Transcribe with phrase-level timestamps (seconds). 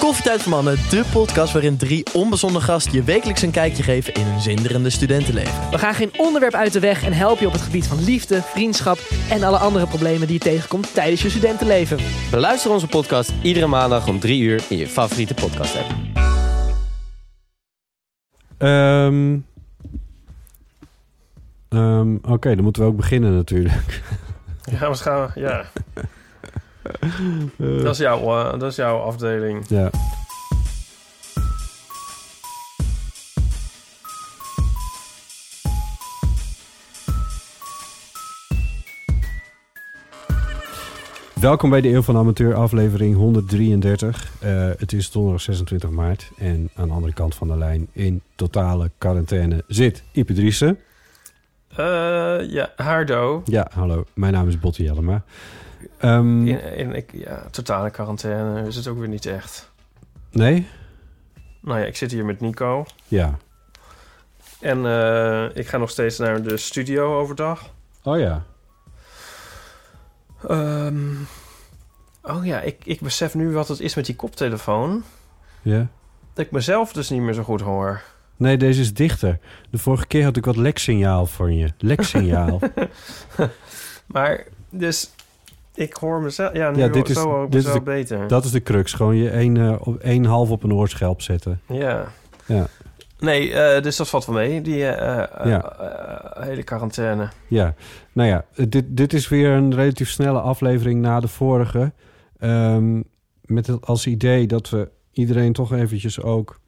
[0.00, 4.24] Koffietijd voor Mannen, de podcast waarin drie onbezonnen gasten je wekelijks een kijkje geven in
[4.24, 5.70] hun zinderende studentenleven.
[5.70, 8.42] We gaan geen onderwerp uit de weg en helpen je op het gebied van liefde,
[8.42, 8.98] vriendschap
[9.30, 11.98] en alle andere problemen die je tegenkomt tijdens je studentenleven.
[12.30, 15.90] Beluister onze podcast iedere maandag om 3 uur in je favoriete podcast app.
[18.58, 19.38] Ehm
[21.68, 24.02] ehm, Oké, dan moeten we ook beginnen natuurlijk.
[24.70, 25.64] Ja, we gaan, ja.
[27.82, 29.64] Dat, is jouw, eh, dat is jouw afdeling.
[29.68, 29.90] Ja.
[41.40, 44.32] Welkom bij de Eeuw van Amateur, aflevering 133.
[44.40, 48.22] Eh, het is donderdag 26 maart en aan de andere kant van de lijn in
[48.34, 50.78] totale quarantaine zit Ipe Driessen.
[51.68, 53.42] Eh, ja, Haardo.
[53.44, 55.22] Ja, hallo, mijn naam is Botte Jellema.
[56.00, 59.70] Ehm, In, in, ik, ja, totale quarantaine is het ook weer niet echt.
[60.30, 60.68] nee?
[61.62, 62.84] Nou ja, ik zit hier met Nico.
[63.08, 63.38] Ja.
[64.60, 67.70] En eh, ik ga nog steeds naar de studio overdag.
[68.02, 68.42] Oh ja.
[70.48, 71.10] Ehm,
[72.22, 75.02] oh ja, ik, ik besef nu wat het is met die koptelefoon.
[75.62, 75.86] Ja.
[76.32, 78.02] Dat ik mezelf dus niet meer zo goed hoor.
[78.36, 79.38] Nee, deze is dichter.
[79.70, 81.68] De vorige keer had ik wat leksignaal voor je.
[81.92, 82.60] Leksignaal.
[84.06, 85.10] Maar, dus
[85.74, 86.52] ik hoor mezelf...
[86.54, 88.28] Ja, nu Ja, dit is- zo hoor ik dit is mezelf de- beter.
[88.28, 88.92] Dat is de crux.
[88.92, 89.56] Gewoon je één,
[90.02, 91.60] eh, half op een oorschelp zetten.
[91.68, 92.06] Ja.
[92.46, 92.66] Ja.
[93.18, 95.74] Nee, eh, dus dat valt wel mee, die eh, Ja.
[96.40, 97.28] hele quarantaine.
[97.48, 97.74] Ja.
[98.12, 101.92] Nou ja, dit, dit is weer een relatief snelle aflevering na de vorige.
[102.38, 103.02] Ehm,
[103.44, 106.60] met het als idee dat we iedereen toch eventjes ook...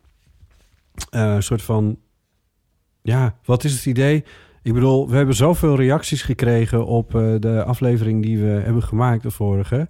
[1.10, 1.99] een soort van...
[3.03, 4.25] Ja, wat is het idee?
[4.62, 9.23] Ik bedoel, we hebben zoveel reacties gekregen op eh, de aflevering die we hebben gemaakt,
[9.23, 9.89] de vorige.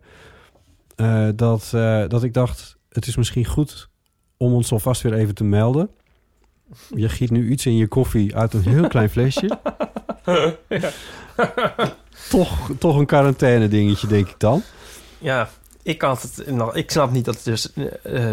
[0.97, 3.89] eh, dat, eh, dat ik dacht, het is misschien goed
[4.37, 5.91] om ons alvast weer even te melden.
[6.95, 9.59] Je giet nu iets in je koffie uit een heel klein flesje.
[12.31, 14.63] toch, toch een quarantaine dingetje, denk ik dan.
[15.19, 15.49] Ja,
[15.83, 17.73] ik, had het, nog- ik snap niet dat dus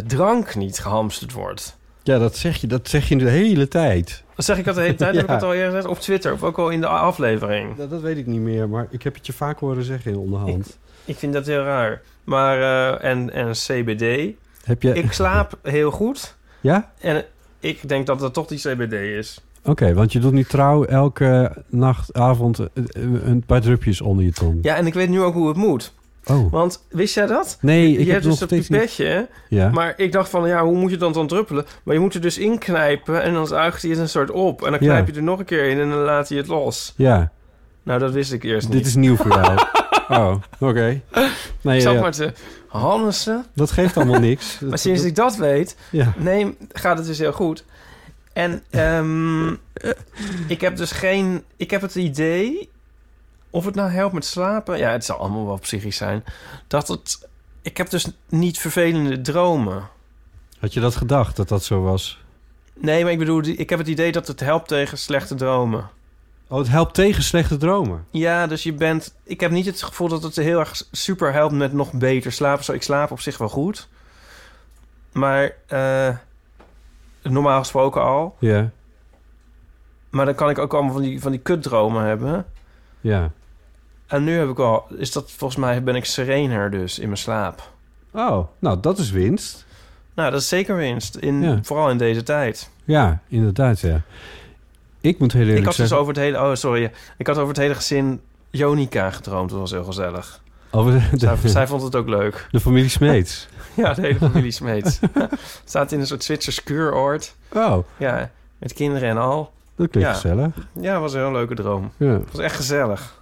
[0.08, 1.78] drank niet gehamsterd wordt.
[2.04, 4.24] Ja, dat zeg je, dat zeg je de hele tijd.
[4.40, 6.34] Dat zeg ik al de hele tijd, heb ik het al eerder gezegd, op Twitter,
[6.34, 7.76] of ook al in de aflevering.
[7.76, 10.18] Dat, dat weet ik niet meer, maar ik heb het je vaak horen zeggen in
[10.18, 10.78] onderhand.
[11.06, 12.02] Ik vind dat heel raar.
[12.24, 14.36] Maar, eh, en, en CBD.
[14.64, 14.94] Heb je...
[14.94, 16.36] Ik slaap heel goed.
[16.62, 16.92] Ja?
[17.00, 17.26] En
[17.60, 19.42] ik denk dat het toch die CBD is.
[19.64, 22.68] Oké, want je doet nu trouw elke nacht, avond eh,
[23.24, 24.60] een paar drupjes onder je tong.
[24.62, 25.94] Ja, en ik weet nu ook hoe het moet.
[26.30, 26.52] Oh.
[26.52, 27.58] Want, wist jij dat?
[27.62, 28.68] Nee, je ik heb hebt dus niet...
[28.68, 29.70] pipetje, Ja.
[29.70, 31.66] maar ik dacht van, ja, hoe moet je dan dan druppelen?
[31.84, 34.64] Maar je moet er dus inknijpen en dan zuigt hij het een soort op.
[34.64, 36.94] En dan knijp je er nog een keer in en dan laat hij het los.
[36.98, 37.32] Ja,
[37.84, 38.86] Nou, dat wist ik eerst dit niet.
[38.86, 39.60] is nieuw voor jou.
[40.20, 41.02] oh, oké.
[41.62, 42.34] Nee, ik zat ja, maar te
[42.68, 43.46] hannissen.
[43.56, 44.52] dat geeft allemaal niks.
[44.60, 46.14] Dat- Maar sinds dat- ik dat weet, Ja.
[46.18, 47.64] nee, gaat het dus heel goed.
[48.34, 49.48] En ehm,
[50.48, 51.44] ik heb dus geen...
[51.58, 52.70] Ik heb het idee,
[53.50, 54.78] of het nou helpt met slapen...
[54.78, 56.24] Ja, het zal allemaal wel psychisch zijn.
[56.68, 57.28] Dat het...
[57.62, 59.90] Ik heb dus niet vervelende dromen.
[60.60, 62.20] Had je dat gedacht, dat dat zo was?
[62.74, 65.90] Nee, maar ik bedoel, ik heb het idee dat het helpt tegen slechte dromen.
[66.48, 68.06] Oh, het helpt tegen slechte dromen.
[68.12, 69.16] Ja, dus je bent...
[69.24, 72.64] Ik heb niet het gevoel dat het heel erg super helpt met nog beter slapen.
[72.64, 73.88] Zo, ik slaap op zich wel goed.
[75.12, 76.16] Maar eh,
[77.22, 78.36] normaal gesproken al.
[78.40, 78.70] Ja,
[80.10, 82.46] Maar dan kan ik ook allemaal van die, van die kutdromen hebben.
[83.02, 83.32] ja.
[84.10, 84.86] En nu heb ik al...
[84.98, 87.70] Is dat volgens mij ben ik serener dus in mijn slaap.
[88.12, 89.66] Oh, nou, dat is winst.
[90.14, 91.16] Nou, dat is zeker winst.
[91.16, 91.60] In, Ja.
[91.62, 92.70] Vooral in deze tijd.
[92.84, 94.02] Ja, inderdaad, ja.
[95.02, 96.38] Ik moet heel eerlijk Ik had dus over het hele...
[96.42, 96.92] Oh, sorry.
[97.18, 99.50] Ik had over het hele gezin Jonica gedroomd.
[99.50, 100.42] Dat was heel gezellig.
[100.72, 102.48] Over de, Zij, de, zij vond het ook leuk.
[102.52, 103.48] de familie Smeets.
[103.76, 105.00] Ja, de hele familie Smeets.
[105.66, 107.36] Staat in een soort Zwitsers kuuroord.
[107.54, 109.52] Oh, Ja, met kinderen en al.
[109.76, 110.16] dat klinkt Ja.
[110.16, 110.54] gezellig.
[110.82, 111.92] Ja, was een heel leuke droom.
[111.98, 112.08] Ja.
[112.12, 113.19] Het was echt gezellig.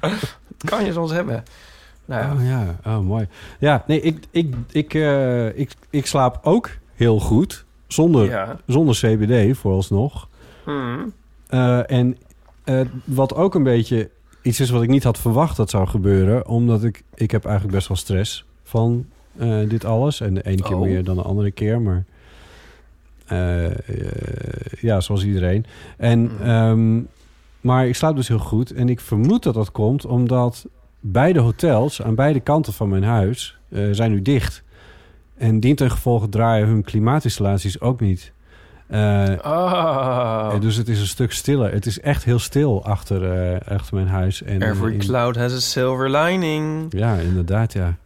[0.00, 0.34] Dat
[0.70, 1.42] kan je soms hebben.
[2.04, 2.32] Nou ja.
[2.34, 2.46] Oh
[2.84, 3.26] ja, oh mooi.
[3.58, 7.64] Ja, nee, ik, ik, ik, eh, ik, ik slaap ook heel goed.
[7.86, 8.56] Zonder, ja.
[8.66, 10.28] zonder CBD vooralsnog.
[10.64, 11.12] Hmm.
[11.46, 12.16] Eh, en
[12.64, 14.10] eh, wat ook een beetje
[14.42, 16.46] iets is wat ik niet had verwacht dat zou gebeuren.
[16.46, 19.06] Omdat ik, ik heb eigenlijk best wel stress van
[19.68, 20.20] dit alles.
[20.20, 20.82] En de ene keer Oh.
[20.82, 21.80] meer dan de andere keer.
[21.80, 22.04] Maar
[24.80, 25.64] ja, zoals iedereen.
[25.96, 26.40] En, Mm.
[26.40, 27.00] ehm,
[27.60, 28.70] maar ik slaap dus heel goed.
[28.72, 30.66] En ik vermoed dat dat komt omdat
[31.00, 34.62] beide hotels aan beide kanten van mijn huis eh, zijn nu dicht.
[35.36, 38.32] En dient ten gevolge draaien hun klimaatinstallaties ook niet.
[39.42, 40.50] Ah.
[40.52, 41.72] en dus het is een stuk stiller.
[41.72, 44.42] Het is echt heel stil achter, eh, achter mijn huis.
[44.42, 46.86] En, Every in- cloud has a silver lining.
[46.90, 47.96] Ja, inderdaad, ja.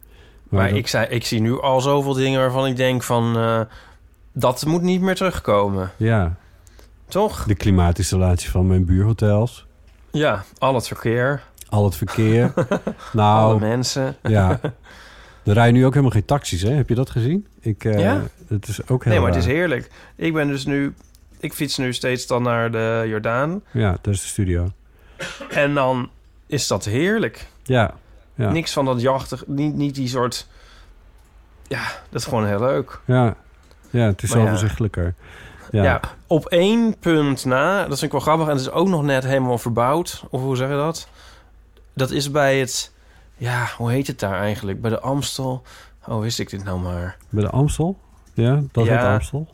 [0.49, 3.37] Maar dat- ik, zei, ik zie nu al zoveel dingen waarvan ik denk van...
[4.33, 5.91] dat moet niet meer terugkomen.
[5.97, 6.35] Ja,
[7.13, 7.43] Toch?
[7.43, 9.65] de klimaatinstallatie van mijn buurhotels.
[10.11, 11.43] Ja, al het verkeer.
[11.69, 12.53] Al het verkeer.
[12.55, 12.81] Alle
[13.13, 14.15] nou, mensen.
[14.23, 14.59] ja.
[15.43, 16.71] Er rijden nu ook helemaal geen taxis, hè?
[16.71, 17.47] Heb je dat gezien?
[17.59, 18.21] Ik, eh, Ja?
[18.47, 19.91] Het is ook heel Nee, maar het is heerlijk.
[20.15, 20.93] Ik ben dus nu...
[21.39, 23.61] Ik fiets nu steeds dan naar de Jordaan.
[23.71, 24.71] Ja, dat is de studio.
[25.49, 26.09] En dan
[26.47, 27.47] is dat heerlijk.
[27.63, 27.93] Ja,
[28.35, 28.51] ja.
[28.51, 29.47] Niks van dat jachtig...
[29.47, 30.47] Niet, niet die soort...
[31.67, 32.99] Ja, dat is gewoon heel leuk.
[33.05, 33.35] Ja,
[33.89, 34.41] ja het is ja.
[34.41, 35.15] overzichtelijker.
[35.73, 35.83] Ja.
[35.83, 35.99] Ja.
[36.27, 38.45] op één punt na, dat vind ik wel grappig...
[38.45, 40.23] en het is ook nog net helemaal verbouwd.
[40.29, 41.07] Of hoe zeg je dat?
[41.93, 42.93] Dat is bij het...
[43.37, 44.81] Ja, hoe heet het daar eigenlijk?
[44.81, 45.61] Bij de Amstel.
[46.07, 47.17] Oh, wist ik dit nou maar.
[47.29, 47.97] Bij de Amstel?
[48.33, 48.95] Ja, dat Ja.
[48.97, 49.47] heet Amstel.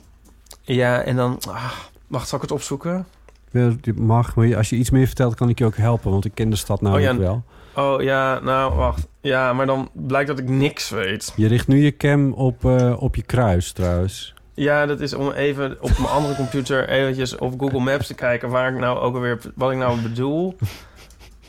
[0.61, 1.39] Ja, en dan...
[1.47, 1.71] Ah,
[2.07, 3.05] wacht, zal ik het opzoeken?
[3.51, 6.11] Ja, mag, maar als je iets meer vertelt, kan ik je ook helpen.
[6.11, 7.17] Want ik ken de stad namelijk ja.
[7.17, 7.43] wel.
[7.75, 9.07] Oh, ja, nou, wacht.
[9.21, 11.33] Ja, maar dan blijkt dat ik niks weet.
[11.35, 14.33] Je richt nu je cam op, eh, op je kruis, trouwens.
[14.59, 18.49] Ja, dat is om even op mijn andere computer eventjes op Google Maps te kijken
[18.49, 20.55] waar ik nou ook alweer wat ik nou bedoel.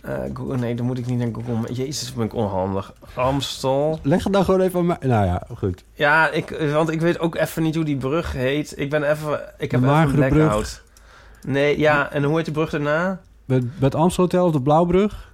[0.00, 1.72] Eh, Google, nee, dan moet ik niet naar Google.
[1.72, 2.92] Jezus, ben ik onhandig.
[3.14, 3.98] Amstel.
[4.02, 4.96] Leg het dan gewoon even aan mij.
[5.00, 5.84] Nou ja, goed.
[5.94, 8.72] Ja, ik, want ik weet ook even niet hoe die brug heet.
[8.76, 10.82] Ik ben even, ik heb De even een blackout.
[11.46, 13.20] Nee, ja, en hoe heet die brug daarna?
[13.44, 15.32] Bij, het Amstelhotel of de Blauwbrug?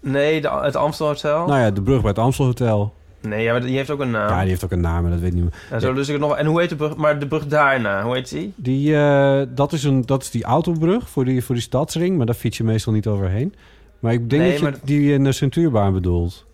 [0.00, 1.46] Nee, de, het Amstel Hotel.
[1.46, 2.94] Nou ja, de brug bij het Amstelhotel.
[3.20, 4.28] Nee, ja, maar die heeft ook een naam.
[4.28, 5.52] Ja, die heeft ook een naam, maar dat weet ik niet meer.
[5.70, 6.96] en, zo, dus ik het nog, en hoe heet de brug?
[6.96, 8.52] Maar de brug daarna, hoe heet die?
[8.56, 12.26] Die, eh, dat, is een, dat is die autobrug voor die, voor die stadsring, maar
[12.26, 13.54] daar fiets je meestal niet overheen.
[13.98, 16.46] Maar ik denk Nee, dat je die in de Centuurbaan bedoelt.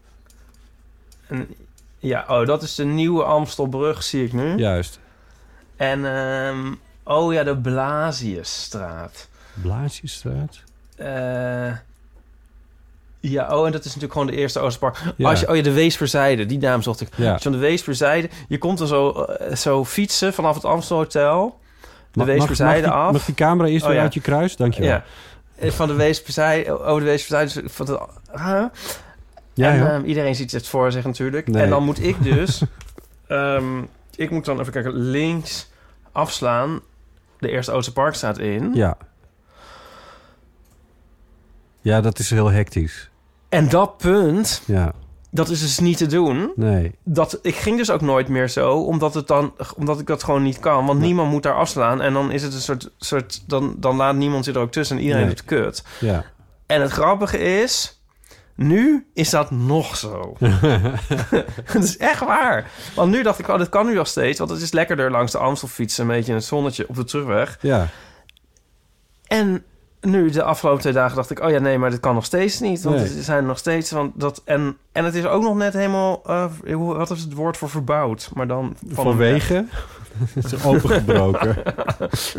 [1.26, 1.46] En,
[1.98, 4.56] ja, oh, dat is de nieuwe Amstelbrug, zie ik nu.
[4.56, 5.00] Juist.
[5.76, 9.28] En, ehm, oh ja, de Blasiusstraat.
[9.62, 10.62] Blaasjesstraat?
[10.96, 11.72] Eh
[13.30, 14.96] ja, oh, en dat is natuurlijk gewoon de eerste Oosterpark.
[15.16, 15.28] Ja.
[15.30, 17.08] Als je, oh ja, de Weesperzijde, die naam zocht ik.
[17.16, 17.32] Ja.
[17.32, 21.58] Als je van de Weesperzijde, je komt er zo, eh, zo fietsen vanaf het Amstelhotel.
[21.80, 23.12] De Mag- Weesperzijde af.
[23.12, 24.02] mag die camera eerst Oh, weer ja.
[24.04, 24.56] uit je kruis?
[24.56, 24.90] Dankjewel.
[24.90, 25.04] Ja.
[25.58, 27.68] Eh, Van de Weesperzijde, over de Weesperzijde.
[27.68, 28.00] Van de,
[28.32, 28.64] huh?
[29.54, 29.90] Ja, en ja.
[29.90, 31.48] ehm, iedereen ziet het voor zich natuurlijk.
[31.48, 31.62] Nee.
[31.62, 32.62] En dan moet ik dus...
[33.28, 33.82] ehm,
[34.16, 35.70] ik moet dan even kijken, links
[36.12, 36.80] afslaan.
[37.38, 38.70] De eerste Oosterpark staat in.
[38.74, 38.96] ja.
[41.80, 43.10] Ja, dat is heel hectisch.
[43.54, 44.92] En dat punt, Ja,
[45.30, 46.52] dat is dus niet te doen.
[46.56, 46.94] nee.
[47.04, 50.42] Dat, ik ging dus ook nooit meer zo, omdat, het dan, omdat ik dat gewoon
[50.42, 50.86] niet kan.
[50.86, 52.02] Want niemand moet daar afslaan.
[52.02, 52.90] En dan is het een soort...
[52.98, 55.34] soort dan, dan laat niemand zich er ook tussen en iedereen Nee.
[55.34, 55.84] doet kut.
[56.00, 56.24] Ja.
[56.66, 57.98] En het grappige is...
[58.56, 60.36] Nu is dat nog zo.
[61.72, 62.70] Het is echt waar.
[62.94, 64.38] Want nu dacht ik, oh, dit kan nu nog steeds.
[64.38, 66.02] Want het is lekkerder langs de Amstel fietsen.
[66.04, 67.58] Een beetje in het zonnetje op de terugweg.
[67.60, 67.88] ja.
[69.26, 69.64] En
[70.04, 71.40] nu, de afgelopen twee dagen, dacht ik...
[71.40, 72.82] oh ja, nee, maar dit kan nog steeds niet.
[72.82, 73.04] Want Nee.
[73.16, 73.90] er zijn nog steeds...
[73.90, 76.22] Want dat, en, en het is ook nog net helemaal...
[76.72, 78.30] hoe- wat is het woord voor verbouwd?
[78.34, 78.76] Maar dan...
[78.88, 79.64] Van Vanwege.
[80.34, 81.56] Het is opengebroken.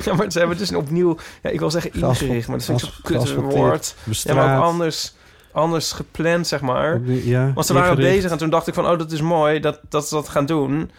[0.03, 1.17] ja, maar ze hebben het dus opnieuw...
[1.41, 3.95] Ja, ik wil zeggen ingericht, maar dat vind ik gas- zo'n kut woord.
[3.97, 4.35] Ja, Bestraat.
[4.35, 5.15] maar ook anders,
[5.51, 7.01] anders gepland, zeg maar.
[7.05, 8.15] Ja, Want ze waren ingericht.
[8.15, 8.87] bezig en toen dacht ik van...
[8.89, 10.91] oh, dat is mooi dat, dat ze dat gaan doen.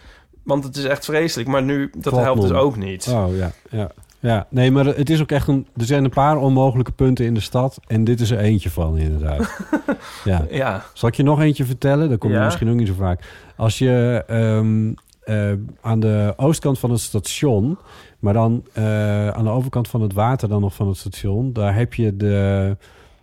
[0.43, 1.49] Want het is echt vreselijk.
[1.49, 3.07] Maar nu, dat helpt dus ook niet.
[3.07, 3.89] Oh ja, ja.
[4.19, 5.67] Ja, nee, maar het is ook echt een.
[5.77, 7.79] Er zijn een paar onmogelijke punten in de stad.
[7.87, 9.59] En dit is er eentje van, inderdaad.
[10.23, 10.45] ja.
[10.49, 12.09] Ja, Zal ik je nog eentje vertellen?
[12.09, 12.43] Dat komt Ja.
[12.45, 13.23] misschien ook niet zo vaak.
[13.55, 14.93] Als je ehm,
[15.23, 17.77] eh, aan de oostkant van het station,
[18.19, 21.75] maar dan eh, aan de overkant van het water dan nog van het station, daar
[21.75, 22.77] heb je de.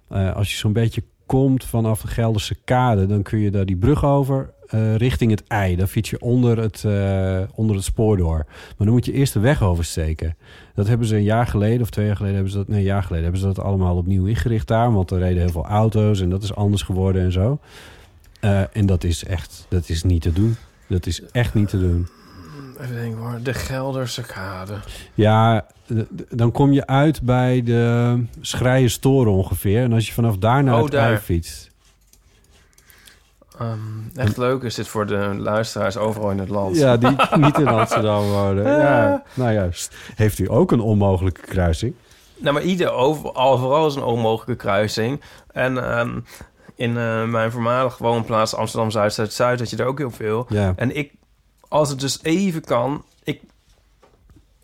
[0.08, 3.76] eh, als je zo'n beetje komt vanaf de Gelderse kade, dan kun je daar die
[3.76, 5.76] brug over eh, richting het ei.
[5.76, 8.44] Dan fiets je onder het, eh, onder het spoor door.
[8.46, 10.36] Maar dan moet je eerst de weg oversteken.
[10.74, 12.68] Dat hebben ze een jaar geleden of twee jaar geleden hebben ze dat.
[12.68, 14.92] Nee, een jaar geleden hebben ze dat allemaal opnieuw ingericht daar.
[14.92, 17.58] Want er reden heel veel auto's en dat is anders geworden en zo.
[18.40, 20.56] Eh, en dat is echt, dat is niet te doen.
[20.88, 22.08] Dat is echt niet te doen.
[22.80, 23.38] even denken hoor.
[23.42, 24.74] De Gelderse kade.
[25.14, 25.66] Ja,
[26.30, 29.82] dan kom je uit bij de Schrijenstoren ongeveer.
[29.82, 31.08] En als je vanaf daar naar Oh, het daar.
[31.08, 31.70] ei fietst.
[33.58, 36.76] Ehm, echt leuk is dit voor de luisteraars overal in het land.
[36.76, 38.78] Ja, die niet in Amsterdam wonen.
[38.78, 39.94] Ja, nou juist.
[40.14, 41.94] Heeft u ook een onmogelijke kruising?
[42.36, 45.20] nou, maar ieder overal, vooral is een onmogelijke kruising.
[45.52, 46.20] En ehm,
[46.74, 50.46] in eh, mijn voormalige woonplaats Amsterdam Zuid, Zuid, Zuid, had je er ook heel veel.
[50.48, 50.72] Ja.
[50.76, 51.12] En ik,
[51.68, 53.40] als het dus even kan, ik,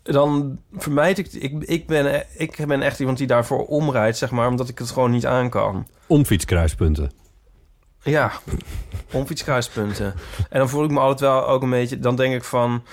[0.03, 4.47] dan vermijd ik, ik, ik ben, ik ben echt iemand die daarvoor omrijdt, zeg maar,
[4.47, 5.87] omdat ik het gewoon niet aan kan.
[6.07, 7.11] Omfietskruispunten.
[8.03, 8.31] Ja,
[9.11, 10.13] omfietskruispunten.
[10.49, 11.99] En dan voel ik me altijd wel ook een beetje...
[11.99, 12.83] Dan denk ik van...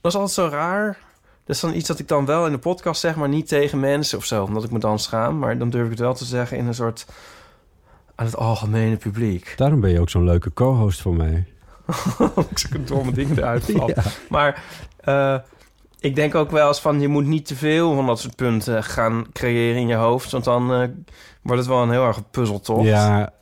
[0.00, 0.98] Dat is altijd zo raar.
[1.44, 3.16] Dat is dan iets dat ik dan wel in de podcast zeg...
[3.16, 4.44] maar niet tegen mensen of zo.
[4.44, 5.38] Omdat ik me dan schaam.
[5.38, 7.06] Maar dan durf ik het wel te zeggen in een soort...
[8.14, 9.54] aan het algemene publiek.
[9.56, 11.44] Daarom ben je ook zo'n leuke co-host voor mij.
[12.50, 13.88] ik zulke domme dingen eruit val.
[13.88, 14.02] Ja.
[14.28, 14.62] Maar
[15.00, 15.36] eh,
[16.00, 17.00] ik denk ook wel eens van...
[17.00, 20.30] je moet niet te veel van dat soort punten gaan creëren in je hoofd.
[20.30, 20.88] Want dan eh,
[21.42, 22.86] wordt het wel een heel erg puzzeltocht.
[22.86, 23.32] Ja,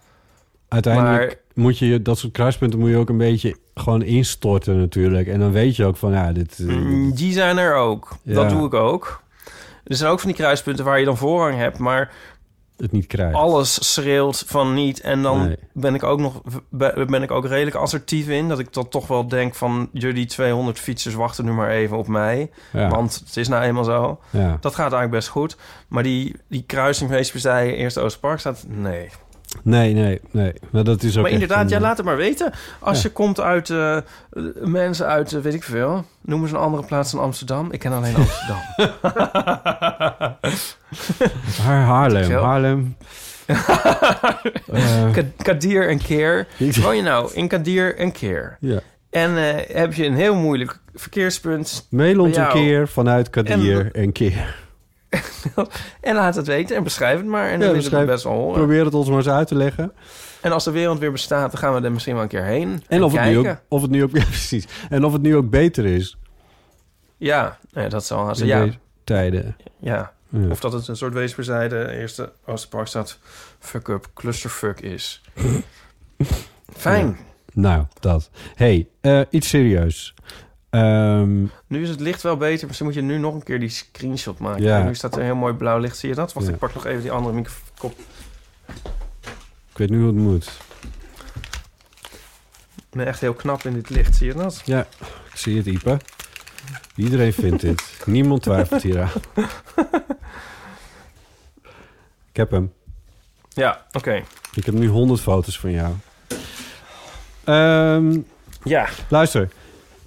[0.68, 5.26] uiteindelijk Maar- moet je dat soort kruispunten moet je ook een beetje gewoon instorten natuurlijk.
[5.28, 6.58] En dan weet je ook van ja, dit.
[6.58, 8.16] eh, Mm, Die zijn er ook.
[8.22, 8.34] Ja.
[8.34, 9.22] Dat doe ik ook.
[9.84, 12.12] Er zijn ook van die kruispunten waar je dan voorrang hebt, maar
[12.76, 13.34] het niet krijgt.
[13.34, 15.00] alles schreeuwt van niet.
[15.00, 15.56] En dan Nee.
[15.72, 16.40] ben ik ook nog
[16.70, 18.48] be- ben ik ook redelijk assertief in.
[18.48, 22.06] Dat ik dan toch wel denk van jullie 200 fietsers wachten nu maar even op
[22.06, 22.50] mij.
[22.72, 22.88] Ja.
[22.88, 24.20] Want het is nou eenmaal zo.
[24.30, 24.56] Ja.
[24.60, 25.56] Dat gaat eigenlijk best goed.
[25.88, 28.64] Maar die, die kruising Weesperzijen, Eerste Oosterpark staat...
[28.68, 29.08] Nee.
[29.62, 30.52] Nee, nee, nee.
[30.70, 32.52] Maar dat is ook maar inderdaad, ja, laat het maar weten.
[32.80, 33.02] Als Ja.
[33.08, 34.02] je komt uit eh, eh,
[34.60, 36.04] mensen uit, eh, weet ik veel...
[36.20, 37.72] Noem eens een andere plaats dan Amsterdam.
[37.72, 38.58] Ik ken alleen Amsterdam.
[41.64, 42.30] Haar Haarlem.
[42.32, 42.96] Haarlem.
[44.72, 46.46] Eh, Ka- Kadir en Keer.
[46.82, 48.56] Woon je nou in Kadir en Keer?
[48.60, 48.78] ja.
[49.10, 51.86] En eh, heb je een heel moeilijk verkeerspunt...
[51.90, 54.63] Mail ons een keer vanuit Kadir En- keer.
[56.00, 57.50] En laat het weten en beschrijf het maar.
[57.50, 58.54] En dan Ja, beschrijf- het best wel horen.
[58.58, 59.92] Probeer het ons maar eens uit te leggen.
[60.40, 62.82] En als de wereld weer bestaat, dan gaan we er misschien wel een keer heen.
[62.88, 63.50] En of het, nu kijken.
[63.50, 64.10] ook, of het nu ook...
[64.16, 64.66] Ja, precies.
[64.88, 66.16] En of het nu ook beter is
[67.16, 68.40] Ja, nee, dat zal haast.
[68.40, 68.66] in Ja,
[69.04, 69.56] tijden.
[69.78, 70.12] ja.
[70.28, 70.48] Ja.
[70.48, 73.18] Of dat het een soort weesperzijde eerste Oosterparkstad
[73.58, 75.20] fuck-up clusterfuck is.
[76.76, 77.16] Fijn.
[77.52, 78.30] Nou, dat.
[78.54, 80.14] hey, eh, iets serieus.
[80.74, 83.68] Ehm, Nu is het licht wel beter, misschien moet je nu nog een keer die
[83.68, 84.62] screenshot maken.
[84.62, 84.82] Ja.
[84.82, 86.32] Nu staat er een heel mooi blauw licht, zie je dat?
[86.32, 86.52] Wacht, Ja.
[86.52, 87.92] ik pak nog even die andere microfoon.
[89.70, 90.50] ik weet nu hoe het moet.
[92.76, 94.62] Ik ben echt heel knap in dit licht, zie je dat?
[94.64, 94.86] Ja,
[95.32, 95.98] ik zie het, Ipe.
[96.96, 98.02] Iedereen vindt dit.
[98.06, 99.10] Niemand twijfelt hieraan.
[102.30, 102.72] Ik heb hem.
[103.48, 104.22] Ja, oké.
[104.54, 105.94] Ik heb nu 100 foto's van jou.
[107.44, 108.20] Ehm,
[108.64, 109.48] Ja, luister,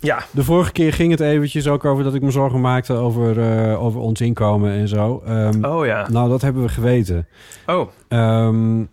[0.07, 0.23] ja.
[0.31, 3.83] de vorige keer ging het eventjes ook over dat ik me zorgen maakte over, eh,
[3.83, 5.21] over ons inkomen en zo.
[5.25, 6.09] Ehm, Oh ja.
[6.09, 7.27] Nou, dat hebben we geweten.
[7.65, 8.83] Oh, Ehm,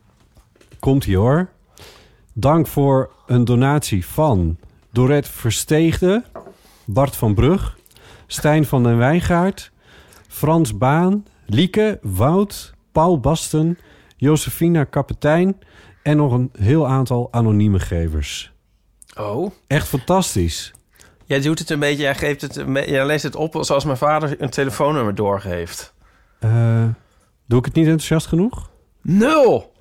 [0.81, 1.49] komt ie hoor.
[2.33, 4.57] Dank voor een donatie van
[4.93, 6.25] Dorette Versteegde,
[6.85, 7.79] Bart van Brug,
[8.27, 9.71] Stijn van den Wijngaard,
[10.29, 13.79] Frans Baan, Lieke, Wout, Paul Basten,
[14.17, 15.59] Josefina Kapitein
[16.03, 18.53] en nog een heel aantal anonieme gevers.
[19.19, 19.51] oh.
[19.67, 20.74] Echt fantastisch.
[21.27, 22.55] Jij doet het een beetje, jij, geeft het,
[22.87, 25.95] jij leest het op zoals mijn vader een telefoonnummer doorgeeft.
[26.39, 26.85] Eh,
[27.47, 28.71] doe ik het niet enthousiast genoeg?
[29.03, 29.73] 0,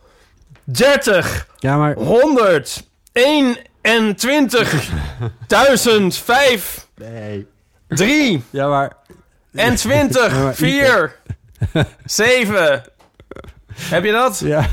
[0.64, 4.90] 30, Ja, maar 100, 21,
[5.48, 7.48] 1000, 5, nee.
[7.88, 8.98] 3 Ja, maar
[9.54, 11.20] en Ja, 20, maar 4,
[12.06, 12.84] 7.
[13.76, 14.40] Heb je dat?
[14.40, 14.66] Ja.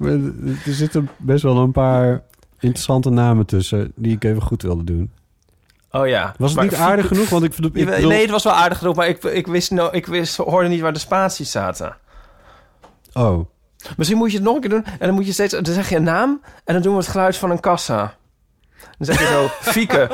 [0.00, 2.22] Er zitten best wel een paar
[2.60, 5.10] interessante namen tussen die ik even goed wilde doen.
[5.90, 6.34] Oh ja.
[6.38, 7.28] Was het Maar niet aardig genoeg?
[7.28, 9.70] Want ik, ik Je- bedoel- Nee, het was wel aardig genoeg, maar ik, ik, wist,
[9.70, 11.96] no, ik wist, hoorde niet waar de spaties zaten.
[13.12, 13.46] Oh,
[13.96, 14.84] Misschien moet je het nog een keer doen.
[14.84, 15.52] En dan moet je steeds...
[15.52, 16.40] Dan zeg je een naam.
[16.64, 18.14] En dan doen we het geluid van een kassa.
[18.98, 19.46] Dan zeg je zo...
[19.72, 20.08] Fieke.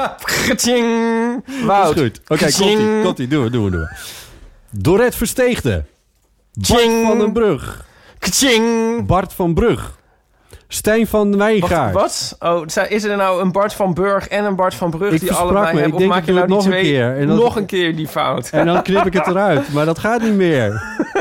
[1.66, 1.96] Wout.
[1.96, 2.20] is goed.
[2.28, 2.78] Oké, Gtjing.
[2.78, 3.28] komt-ie, komt-ie.
[3.28, 3.96] Doen we, doen we, doen we.
[4.70, 5.84] Dorette Versteegde.
[6.52, 7.86] Bart van den Brug.
[8.18, 9.06] Gtjing.
[9.06, 9.95] Bart van Brug.
[10.68, 11.94] Stijn van Wijngaard.
[11.94, 12.36] wat?
[12.38, 15.32] Oh, is er nou een Bart van Burg en een Bart van Brug Ik die
[15.32, 15.80] allebei me.
[15.80, 15.86] hebben?
[15.86, 16.82] Ik Of denk, maak ik je nou nog een twee...
[16.82, 17.16] keer.
[17.16, 18.48] En dan- Nog een keer die fout.
[18.50, 19.72] En dan knip ik het eruit.
[19.72, 20.82] Maar dat gaat niet meer.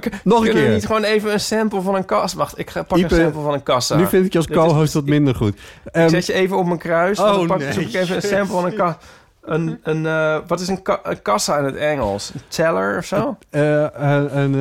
[0.00, 0.72] K- Nog een kunnen keer.
[0.72, 2.36] niet gewoon even een sample van een kassa...
[2.36, 3.96] Wacht, ik ga pak Ipe, een sample van een kassa.
[3.96, 5.54] Nu vind ik je als co-host wat minder goed.
[5.54, 7.18] Ik Ehm, zet je even op mijn kruis.
[7.18, 7.68] Oh, dan pak nee.
[7.68, 8.98] ik even een sample van een kassa.
[9.42, 12.30] Een, een, eh, wat is een, ka- een kassa in het Engels?
[12.34, 13.36] Een teller of zo?
[13.50, 14.54] eh, eh, een,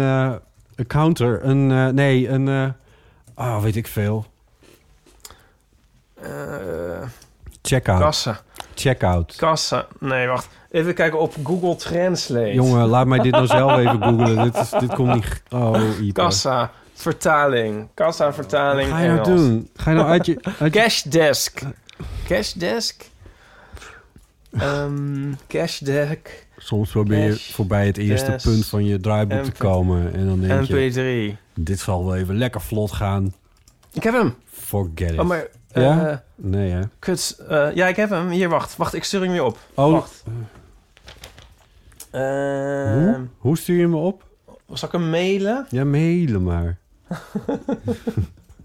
[0.76, 1.40] een counter.
[1.44, 2.74] Een, nee, een...
[3.36, 4.26] oh, weet ik veel.
[6.22, 7.02] Eh,
[7.62, 8.00] Checkout.
[8.02, 8.42] kassa.
[8.76, 9.36] Checkout.
[9.36, 9.88] Kassa.
[10.00, 10.48] Nee, wacht.
[10.72, 12.54] Even kijken op Google Translate.
[12.54, 14.44] Jongen, laat mij dit nou zelf even googlen.
[14.44, 15.42] Dit, is, dit komt niet...
[15.50, 16.12] Oh, Ipe.
[16.14, 16.72] Kassa.
[16.94, 17.88] Vertaling.
[17.94, 18.90] Kassa, vertaling.
[18.90, 19.40] Wat ga je nou Engels.
[19.42, 19.70] doen?
[19.76, 20.40] Ga je nou uit je...
[20.60, 21.62] Uit je- Cash desk.
[22.28, 23.04] Cash desk?
[24.60, 26.45] Ehm cash desk.
[26.66, 30.14] Soms probeer je voorbij het eerste punt van je draaiboek te komen.
[30.14, 31.38] En dan denk je, MP3.
[31.54, 33.34] dit zal wel even lekker vlot gaan.
[33.94, 34.34] Ik heb hem.
[34.46, 35.20] Forget it.
[35.20, 35.48] Oh, maar...
[35.74, 36.10] Ja?
[36.10, 36.82] eh, Nee, hè?
[37.00, 37.44] kut.
[37.50, 38.30] eh, ja, ik heb hem.
[38.30, 38.76] Hier, wacht.
[38.78, 39.58] Wacht, ik stuur hem weer op.
[39.74, 40.24] Oh, Wacht.
[42.12, 42.22] hoe?
[42.22, 44.24] Ehm, Hoe stuur je me op?
[44.74, 45.66] zal ik hem mailen?
[45.70, 46.78] Ja, mailen maar.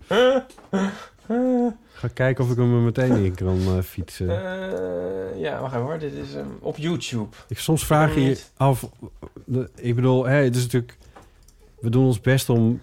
[2.01, 4.29] Ga kijken of ik hem er meteen in kan eh, fietsen.
[4.29, 5.99] Eh, ja, wacht even hoor.
[5.99, 7.29] Dit is hem op YouTube.
[7.49, 8.53] Ik, soms vraag je je niet.
[8.57, 8.89] af...
[9.75, 10.99] Ik bedoel, het is natuurlijk...
[11.81, 12.81] We doen ons best om,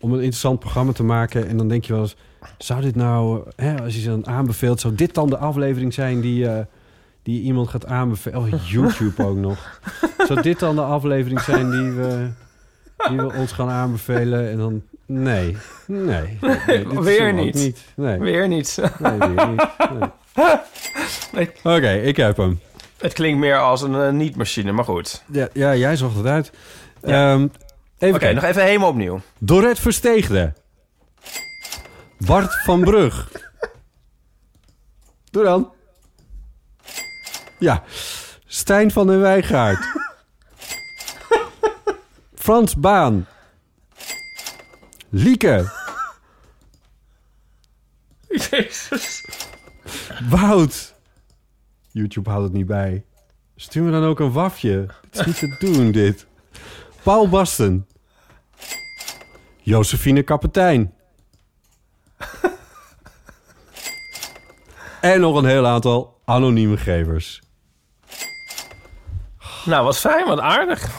[0.00, 1.48] om een interessant programma te maken.
[1.48, 2.16] En dan denk je wel eens...
[2.58, 3.42] Zou dit nou...
[3.56, 4.80] Hè, als je ze dan aanbeveelt...
[4.80, 6.64] Zou dit dan de aflevering zijn die, eh,
[7.22, 8.38] die iemand gaat aanbevelen?
[8.38, 9.80] Oh, YouTube ook nog.
[10.26, 12.30] Zou dit dan de aflevering zijn die we,
[13.08, 14.50] die we ons gaan aanbevelen?
[14.50, 14.82] En dan...
[15.30, 15.56] Nee.
[15.86, 16.38] Nee.
[16.66, 17.84] dit Weer niet.
[17.96, 18.18] Nee.
[18.18, 18.78] Weer niet.
[18.98, 19.68] Nee, weer niet.
[21.32, 21.50] Nee.
[21.62, 22.60] Oké, ik heb hem.
[22.98, 25.22] Het klinkt meer als een eh, niet-machine, maar goed.
[25.32, 26.52] Ja, ja, jij zocht het uit.
[27.02, 27.32] Ja.
[27.32, 27.46] Ehm,
[27.98, 29.20] even Oké, nog even helemaal opnieuw.
[29.38, 30.52] Dorette Versteegde.
[32.18, 33.30] Bart van Brug.
[35.30, 35.72] Doe dan.
[37.58, 37.82] Ja.
[38.46, 39.86] Stijn van den Wijngaard.
[42.34, 43.26] Frans Baan.
[45.14, 45.70] Lieke.
[48.50, 49.24] Jezus.
[50.28, 50.94] Wout.
[51.90, 53.04] YouTube houdt het niet bij.
[53.56, 54.86] Stuur me dan ook een wafje.
[55.10, 56.26] Het is niet te doen, dit.
[57.02, 57.86] Paul Basten.
[59.60, 60.94] Josephine Kapitein.
[65.00, 67.42] en nog een heel aantal anonieme gevers.
[69.64, 70.90] Nou, wat fijn, wat aardig.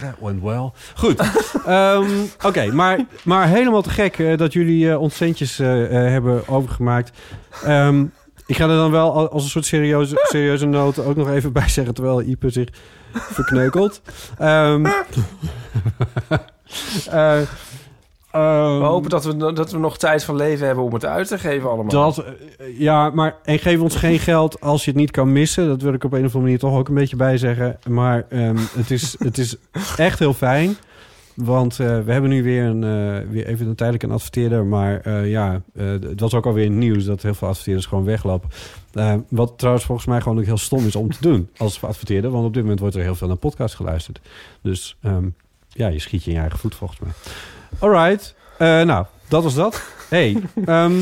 [0.00, 0.70] That went well.
[0.94, 1.20] Goed.
[1.66, 2.10] Ehm,
[2.42, 7.18] Oké, maar, maar helemaal te gek eh, dat jullie eh, ons centjes eh, hebben overgemaakt.
[7.64, 8.04] Ehm,
[8.46, 11.52] ik ga er dan wel al- als een soort serieuze, serieuze noot ook nog even
[11.52, 11.94] bij zeggen...
[11.94, 12.68] terwijl Ipe zich
[13.12, 14.00] verkneukelt.
[14.38, 14.86] Ehm,
[18.34, 21.04] eh, ehm, We hopen dat we, dat we nog tijd van leven hebben om het
[21.04, 21.88] uit te geven allemaal.
[21.88, 25.66] dat, eh, ja, maar en geef ons geen geld als je het niet kan missen.
[25.68, 27.78] Dat wil ik op een of andere manier toch ook een beetje bij zeggen.
[27.88, 29.56] Maar ehm, het, is, het is
[29.96, 30.76] echt heel fijn.
[31.34, 34.64] Want eh, we hebben nu weer, een, eh, weer even een tijdelijk een adverteerder.
[34.64, 38.50] Maar eh, ja, eh, het was ook alweer nieuws dat heel veel adverteerders gewoon weglopen.
[38.92, 42.30] Eh, wat trouwens volgens mij gewoon ook heel stom is om te doen als adverteerder.
[42.30, 44.20] Want op dit moment wordt er heel veel naar podcast geluisterd.
[44.62, 45.28] Dus ehm,
[45.68, 47.10] ja, je schiet je in je eigen voet volgens mij.
[47.78, 48.34] Alright.
[48.58, 49.82] Eh, nou, dat was dat.
[50.08, 50.32] Hey,
[50.64, 50.92] ehm,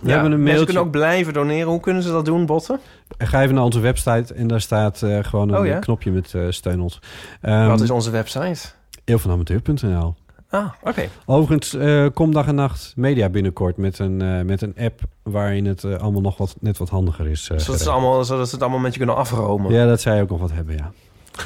[0.00, 0.64] we ja, hebben een Mensen mailtje.
[0.64, 1.68] kunnen ook blijven doneren.
[1.68, 2.80] Hoe kunnen ze dat doen, Botten?
[3.18, 5.78] Ga even naar onze website en daar staat eh, gewoon een Oh ja?
[5.78, 6.98] knopje met eh steun ons.
[7.40, 8.68] Ehm, Wat is onze website?
[9.04, 10.14] eeuwvanamateur.nl
[10.50, 11.08] Ah, oké.
[11.26, 15.66] Overigens, eh kom dag en nacht media binnenkort met een, eh, met een app waarin
[15.66, 17.48] het allemaal nog wat, net wat handiger is.
[17.50, 19.72] eh, Zodat, ze allemaal, zodat ze het allemaal met je kunnen afromen.
[19.72, 20.90] Ja, dat zij ook nog wat hebben, ja.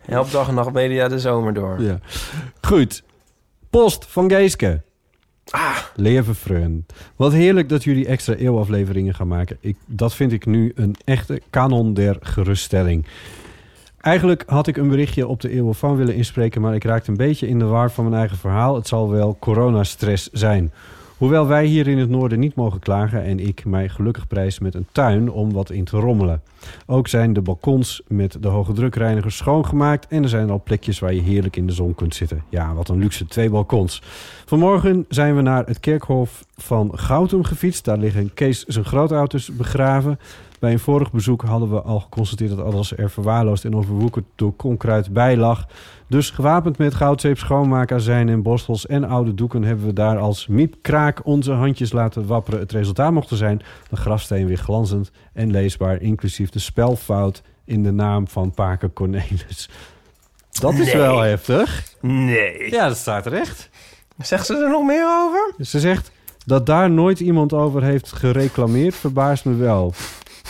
[0.00, 1.80] Help dag en nacht media de zomer door.
[1.80, 1.98] ja.
[2.60, 3.02] Goed.
[3.70, 4.82] Post van Geeske.
[5.50, 5.76] Ah.
[5.94, 6.86] Leven Freun.
[7.16, 9.56] Wat heerlijk dat jullie extra eeuwafleveringen gaan maken.
[9.60, 13.06] Ik, dat vind ik nu een echte kanon der geruststelling.
[14.00, 16.60] Eigenlijk had ik een berichtje op de Eeuwofoon willen inspreken...
[16.60, 18.74] maar ik raakte een beetje in de war van mijn eigen verhaal.
[18.74, 20.72] Het zal wel coronastress zijn.
[21.18, 23.22] Hoewel wij hier in het noorden niet mogen klagen...
[23.22, 26.42] en ik mij gelukkig prijs met een tuin om wat in te rommelen.
[26.86, 30.06] Ook zijn de balkons met de hoge drukreinigers schoongemaakt...
[30.06, 32.44] en er zijn al plekjes waar je heerlijk in de zon kunt zitten.
[32.48, 34.02] Ja, wat een luxe, twee balkons.
[34.44, 37.84] Vanmorgen zijn we naar het kerkhof van Gautum gefietst.
[37.84, 40.18] Daar liggen Kees zijn grootouders begraven.
[40.58, 44.54] Bij een vorig bezoek hadden we al geconstateerd dat alles er verwaarloosd en overwoekerd door
[44.56, 45.66] onkruid bij lag.
[46.08, 51.20] Dus gewapend met goudzeep, schoonmaakazijn en borstels en oude doeken hebben we daar als miepkraak
[51.26, 52.60] onze handjes laten wapperen.
[52.60, 57.82] Het resultaat mocht er zijn de grafsteen weer glanzend en leesbaar, inclusief de spelfout in
[57.82, 59.68] de naam van Paker Cornelis.
[60.50, 60.96] Dat is Nee.
[60.96, 61.82] wel heftig.
[62.00, 62.70] Nee.
[62.70, 63.70] Ja, dat staat er echt.
[64.18, 65.54] Zegt ze er nog meer over?
[65.66, 66.10] Ze zegt
[66.46, 69.92] dat daar nooit iemand over heeft gereclameerd, verbaast me wel.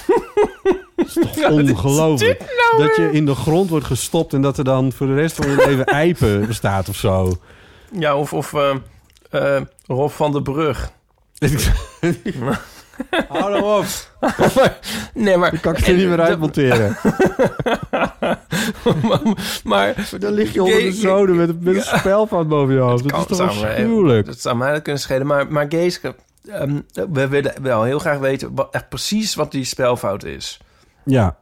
[0.96, 2.38] Dat is toch ongelooflijk.
[2.78, 5.50] dat je in de grond wordt gestopt en dat er dan voor de rest van
[5.50, 7.36] je leven eipen bestaat of zo.
[7.98, 8.54] Ja, of, of
[9.30, 10.90] eh, Rob van der Brug.
[13.28, 13.86] Hou nou op.
[15.14, 15.50] nee, maar...
[15.50, 16.96] Dan kan ik het er niet meer uitmonteren.
[19.02, 19.20] maar,
[19.64, 20.08] maar...
[20.18, 23.08] Dan lig je onder de zoden met, met een spelfout boven je hoofd.
[23.08, 24.26] Dat, is toch afschuwelijk.
[24.26, 25.26] Dat zou mij dat kunnen schelen.
[25.26, 26.14] Maar, maar Geeske,
[26.48, 26.80] ehm,
[27.12, 28.54] we willen wel heel graag weten...
[28.54, 30.58] Wat, echt precies wat die spelfout is.
[31.04, 31.36] Ja.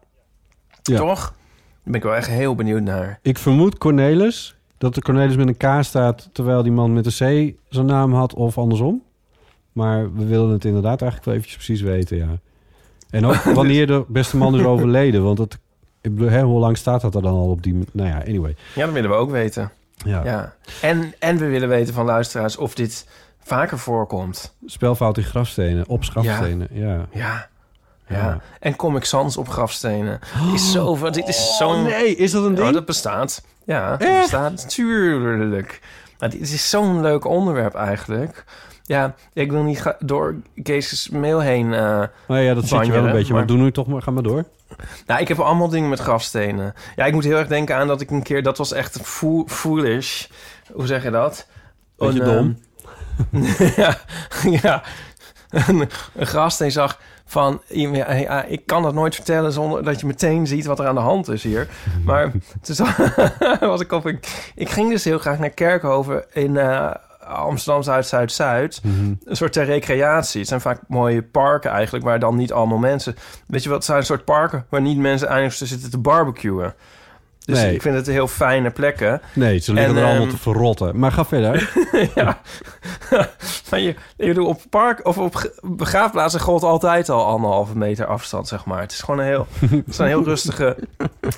[0.82, 0.96] Ja.
[0.96, 1.20] Toch?
[1.20, 3.18] Daar ben ik wel echt heel benieuwd naar.
[3.22, 6.28] Ik vermoed Cornelis, dat de Cornelis met een K staat...
[6.32, 9.02] terwijl die man met een C zijn naam had of andersom.
[9.72, 12.38] Maar we willen het inderdaad eigenlijk wel eventjes precies weten, ja.
[13.10, 15.24] En ook wanneer de beste man is overleden.
[15.24, 15.58] Want dat,
[16.00, 17.84] ik bedoel, hè, hoe lang staat dat er dan al op die...
[17.92, 18.56] Nou ja, anyway.
[18.74, 19.70] Ja, dat willen we ook weten.
[19.96, 20.24] Ja.
[20.24, 20.54] Ja.
[20.82, 23.06] En, en we willen weten van luisteraars of dit
[23.38, 24.54] vaker voorkomt.
[24.66, 26.68] Spelfout in grafstenen, op grafstenen.
[26.70, 26.94] Ja.
[26.94, 27.06] Ja.
[27.12, 27.48] Ja.
[28.08, 28.40] Ja.
[28.60, 30.18] En Comic Sans op grafstenen.
[30.54, 31.74] Is zo, dit is zo'n...
[31.76, 32.66] Oh, nee, is dat een ding?
[32.68, 33.42] Oh, dat bestaat.
[33.64, 34.20] Ja, dat Echt?
[34.20, 35.80] bestaat natuurlijk.
[36.18, 38.44] Maar dit is zo'n leuk onderwerp eigenlijk.
[38.84, 41.74] Ja, ik wil niet door Kees' mail heen...
[41.74, 43.32] eh, Nou ja, dat zit je wel een beetje.
[43.32, 44.44] Maar, maar- doe nu toch maar, ga maar door.
[45.06, 46.74] nou, ik heb allemaal dingen met grafstenen.
[46.96, 48.42] Ja, ik moet heel erg denken aan dat ik een keer...
[48.42, 50.26] Dat was echt foo- foolish.
[50.72, 51.46] Hoe zeg je dat?
[51.96, 52.58] Beetje Een, dom.
[53.32, 53.96] ehm, ja,
[54.62, 54.82] ja.
[55.50, 57.00] Een, een grafsteen zag
[57.32, 57.60] van...
[57.68, 61.00] Ja, ik kan dat nooit vertellen zonder dat je meteen ziet wat er aan de
[61.00, 61.68] hand is hier.
[62.04, 62.86] Maar toen
[63.70, 64.06] was ik op...
[64.06, 66.56] Ik, ik ging dus heel graag naar Kerkhoven in...
[66.56, 66.90] eh,
[67.26, 68.80] Amsterdam Zuid, Zuid, Zuid.
[68.82, 69.12] Mhm.
[69.24, 70.40] Een soort ter recreatie.
[70.40, 73.16] Het zijn vaak mooie parken eigenlijk, waar dan niet allemaal mensen.
[73.46, 73.76] Weet je wat?
[73.78, 76.74] Het zijn een soort parken waar niet mensen eindigen te zitten te barbecuen.
[77.44, 77.74] Dus Nee.
[77.74, 79.20] ik vind het heel fijne plekken.
[79.34, 80.98] Nee, ze liggen En, er allemaal ehm, te verrotten.
[80.98, 81.72] Maar ga verder.
[82.14, 82.40] ja.
[83.70, 88.48] maar je, ik bedoel, op park of op begraafplaatsen gold altijd al anderhalve meter afstand,
[88.48, 88.80] zeg maar.
[88.80, 90.76] Het is gewoon een heel, het is een heel rustige.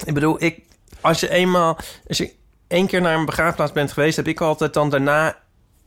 [0.05, 0.61] Ik bedoel, ik,
[1.01, 1.77] als je eenmaal,
[2.09, 2.33] als je
[2.69, 5.37] één keer naar een begraafplaats bent geweest, heb ik altijd dan daarna,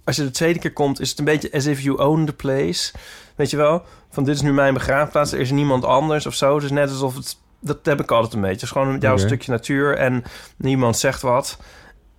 [0.03, 2.33] als je de tweede keer komt, is het een beetje as if you own the
[2.33, 2.93] place.
[3.35, 3.83] Weet je wel?
[4.11, 6.59] Van dit is nu mijn begraafplaats, er is niemand anders of zo.
[6.59, 8.55] Dus net alsof het, dat heb ik altijd een beetje.
[8.55, 10.23] Het is gewoon jouw stukje natuur en
[10.57, 11.57] niemand zegt wat.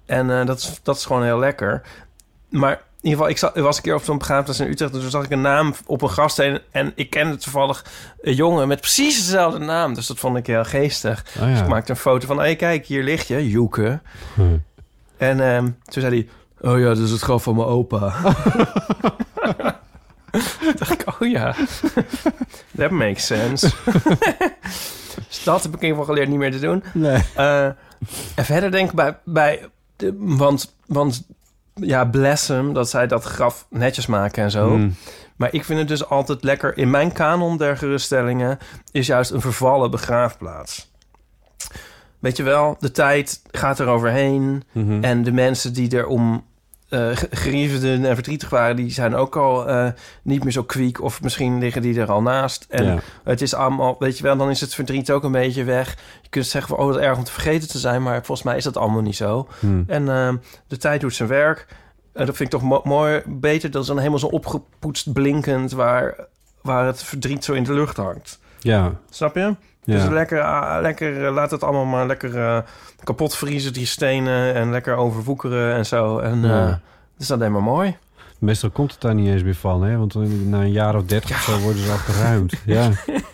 [0.07, 1.83] En eh, dat, is, dat is gewoon heel lekker.
[2.48, 4.94] Maar in ieder geval, ik, zat, was een keer op zo'n begraafplaats in Utrecht...
[4.94, 6.61] en toen zag ik een naam op een grafsteen...
[6.70, 7.85] en ik kende toevallig
[8.20, 9.94] een jongen met precies dezelfde naam.
[9.94, 11.24] Dus dat vond ik heel geestig.
[11.40, 12.40] Oh Dus ik maakte een foto van...
[12.40, 14.01] hé, kijk, hier ligt je, Joeke.
[14.35, 14.42] Hm.
[15.16, 16.29] En ehm, toen zei hij...
[16.72, 18.14] oh ja, dat is het graf van mijn opa.
[20.79, 21.55] Dacht ik, oh ja,
[22.79, 23.70] that makes sense.
[25.28, 26.85] Dus dat heb ik in ieder geval geleerd niet meer te doen.
[26.94, 27.22] Nee.
[27.35, 27.64] Eh,
[28.35, 29.18] en verder denk ik bij...
[29.24, 31.26] bij de, want, want
[31.74, 34.76] ja, bless hem dat zij dat graf netjes maken en zo.
[34.76, 34.94] Mm.
[35.37, 36.76] Maar ik vind het dus altijd lekker...
[36.76, 38.59] In mijn kanon der geruststellingen...
[38.92, 40.92] is juist een vervallen begraafplaats.
[42.18, 44.62] Weet je wel, de tijd gaat er overheen...
[44.72, 45.04] Mhm.
[45.04, 46.40] En de mensen die erom eh
[47.31, 48.77] geriefden en verdrietig waren...
[48.77, 49.87] die zijn ook al eh,
[50.22, 51.03] niet meer zo kwiek...
[51.03, 52.66] of misschien liggen die er al naast.
[52.68, 52.98] En Ja.
[53.24, 54.37] het is allemaal, weet je wel...
[54.37, 55.96] dan is het verdriet ook een beetje weg.
[56.22, 58.03] Je kunt zeggen van, oh, wat erg om te vergeten te zijn...
[58.03, 59.48] maar volgens mij is dat allemaal niet zo.
[59.61, 59.83] Hm.
[59.87, 60.33] En eh,
[60.66, 61.66] de tijd doet zijn werk.
[62.12, 63.70] En dat vind ik toch mo- mooi, beter...
[63.70, 65.72] dan dan helemaal zo opgepoetst blinkend...
[65.72, 66.14] Waar,
[66.62, 68.38] waar het verdriet zo in de lucht hangt.
[68.59, 68.92] Ja.
[69.11, 69.55] Snap je?
[69.88, 69.94] Ja.
[69.94, 72.59] Dus lekker, ah, lekker eh, laat het allemaal maar lekker eh,
[73.05, 74.55] kapot vriezen, die stenen.
[74.55, 76.18] En lekker overwoekeren en zo.
[76.18, 76.61] En Ja.
[76.62, 76.79] eh, dat
[77.18, 77.96] is alleen maar mooi.
[78.38, 79.96] Meestal komt het daar niet eens meer van, hè?
[79.96, 80.14] Want
[80.48, 82.53] na een jaar of dertig of zo worden ze afgeruimd.
[82.64, 82.90] Ja.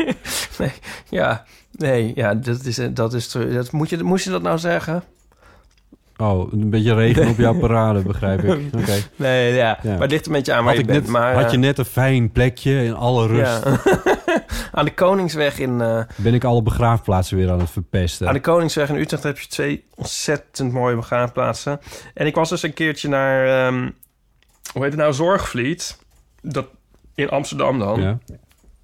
[0.58, 0.72] nee,
[1.08, 5.02] ja, nee, ja, dat is, dat is, dat, moet je, moest je dat nou zeggen?
[6.16, 8.50] Oh, een beetje regen op jouw parade, begrijp ik.
[8.80, 8.92] Oké.
[9.16, 9.90] Nee, ja, Ja.
[9.92, 11.02] maar het ligt een beetje aan waar Had, je ik bent.
[11.02, 13.62] net, maar, had je net een fijn plekje in alle rust.
[13.64, 13.76] ja.
[14.78, 15.80] aan de Koningsweg in...
[15.80, 18.28] eh, Ben ik alle begraafplaatsen weer aan het verpesten.
[18.28, 21.80] Aan de Koningsweg in Utrecht heb je twee ontzettend mooie begraafplaatsen.
[22.14, 23.90] En ik was dus een keertje naar, ehm,
[24.72, 25.98] hoe heet het nou, Zorgvliet.
[26.42, 26.66] Dat,
[27.14, 28.00] in Amsterdam dan.
[28.00, 28.18] Ja.
[28.26, 28.34] Ja.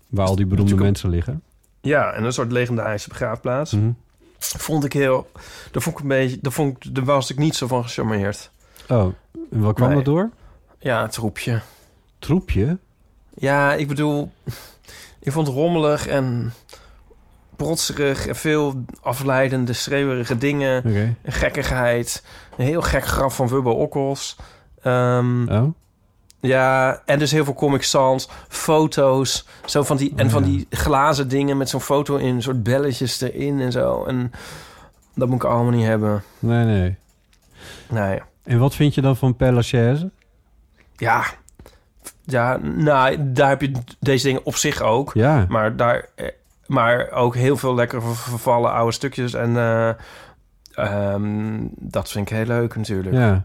[0.09, 1.43] Waar al die beroemde mensen liggen.
[1.83, 3.73] en een soort legendarische begraafplaats.
[3.73, 3.91] Mhm.
[4.39, 5.31] Vond ik heel,
[5.71, 8.51] daar vond ik een beetje, daar, vond ik, daar was ik niet zo van gecharmeerd.
[8.89, 9.15] Oh,
[9.51, 9.97] en wat kwam Nee.
[9.97, 10.31] dat door?
[10.79, 11.61] Ja, het roepje.
[12.19, 12.79] Troepje?
[13.35, 14.33] Ja, ik bedoel,
[15.21, 16.53] ik vond het rommelig en
[17.57, 20.87] protserig en veel afleidende, schreeuwerige dingen.
[20.97, 22.25] Een gekkigheid.
[22.57, 24.37] Een heel gek graf van Wubbo Okkels.
[24.83, 25.75] Ehm, Oh?
[26.41, 30.49] Ja, en dus heel veel Comic Sans, foto's, zo van die, en van ja.
[30.49, 34.05] die glazen dingen met zo'n foto in, soort belletjes erin en zo.
[34.05, 34.31] En
[35.15, 36.23] dat moet ik allemaal niet hebben.
[36.39, 36.97] Nee, nee.
[37.89, 38.21] Nee.
[38.45, 40.11] En wat vind je dan van Père Lachaise?
[40.97, 41.25] Ja,
[42.25, 45.11] ja, nou, daar heb je deze dingen op zich ook.
[45.15, 45.47] Ja.
[45.49, 46.29] Maar daar, eh,
[46.67, 49.35] maar ook heel veel lekkere ver- vervallen oude stukjes.
[49.35, 49.91] En eh,
[50.75, 53.15] ehm, dat vind ik heel leuk natuurlijk.
[53.17, 53.45] Ja.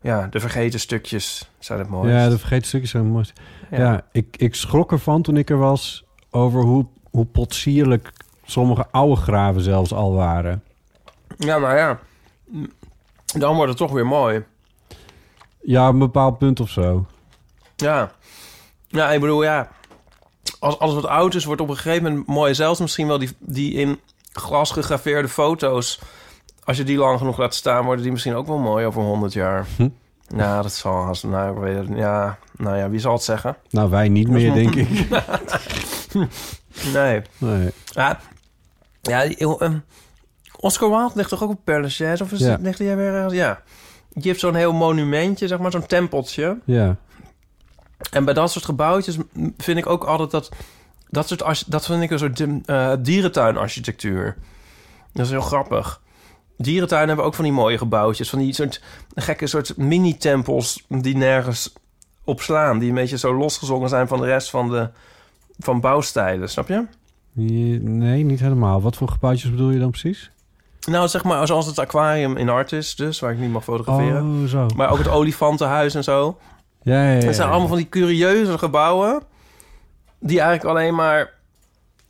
[0.00, 0.26] Ja.
[0.30, 2.14] de vergeten stukjes zijn het mooist.
[2.14, 3.24] Ja, de vergeten stukjes zijn mooi.
[3.70, 4.02] Ja, Ja.
[4.12, 8.10] ik, ik schrok ervan toen ik er was over hoe, hoe potsierlijk
[8.44, 10.62] sommige oude graven zelfs al waren.
[11.38, 11.98] Ja, maar ja.
[13.38, 14.44] Dan wordt het toch weer mooi.
[15.62, 17.06] Ja, op een bepaald punt of zo.
[17.82, 18.10] Ja.
[18.88, 19.68] Ja, ik bedoel, ja.
[20.58, 22.54] Als alles wat oud is, wordt op een gegeven moment mooi.
[22.54, 24.00] Zelfs misschien wel die, die in
[24.32, 26.00] glas gegraveerde foto's.
[26.64, 29.32] Als je die lang genoeg laat staan, worden die misschien ook wel mooi over 100
[29.32, 29.66] jaar.
[29.76, 29.88] Hm.
[30.28, 31.24] Nou, dat zal haast.
[31.24, 31.98] Nou, ik weet het.
[31.98, 33.56] Ja, nou ja, wie zal het zeggen?
[33.70, 34.88] Nou, wij niet meer, denk ik.
[36.92, 37.22] Nee.
[37.38, 37.70] Nee.
[37.84, 38.20] Ja,
[39.02, 39.78] ja heel, ehm,
[40.56, 42.22] Oscar Wilde ligt toch ook op Père Lachaise?
[42.22, 42.50] Of is Ja.
[42.50, 43.32] het, ligt hij weer ergens?
[43.34, 43.62] Ja.
[44.08, 46.58] Je hebt zo'n heel monumentje, zeg maar, zo'n tempeltje.
[46.64, 46.96] Ja.
[48.10, 49.16] En bij dat soort gebouwtjes
[49.58, 50.48] vind ik ook altijd dat...
[51.10, 54.36] Dat, soort, dat vind ik een soort uh, dierentuinarchitectuur.
[55.12, 56.00] Dat is heel grappig.
[56.56, 58.30] Dierentuinen hebben ook van die mooie gebouwtjes.
[58.30, 58.82] Van die soort
[59.14, 61.72] gekke soort mini-tempels die nergens
[62.24, 62.78] op slaan.
[62.78, 64.88] Die een beetje zo losgezongen zijn van de rest van de
[65.58, 66.48] van bouwstijlen.
[66.48, 66.86] Snap je?
[67.32, 68.80] Je- Nee, niet helemaal.
[68.82, 70.30] Wat voor gebouwtjes bedoel je dan precies?
[70.88, 74.22] Nou, zeg maar, zoals het aquarium in Artis, dus waar ik niet mag fotograferen.
[74.42, 74.66] Oh, zo.
[74.76, 76.38] Maar ook het olifantenhuis en zo.
[76.88, 77.24] Ja, ja, ja.
[77.26, 79.22] Het zijn allemaal van die curieuze gebouwen...
[80.18, 81.30] die eigenlijk alleen maar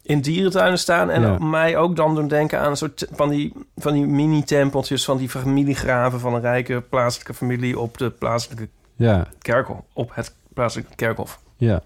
[0.02, 1.10] in dierentuinen staan...
[1.10, 1.38] en Ja.
[1.38, 5.04] mij ook dan doen denken aan een soort van die, van die mini-tempeltjes...
[5.04, 7.78] van die familiegraven van een rijke plaatselijke familie...
[7.78, 9.80] op de plaatselijke Ja, kerkhof.
[9.92, 11.40] Op het plaatselijke kerkhof.
[11.56, 11.82] ja.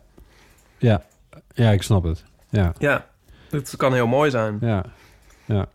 [0.78, 1.02] Ja.
[1.54, 2.24] Ja, ik snap het.
[2.48, 3.06] Ja, Ja,
[3.50, 4.58] het kan heel mooi zijn.
[4.60, 4.84] ja.
[5.44, 5.66] Ja.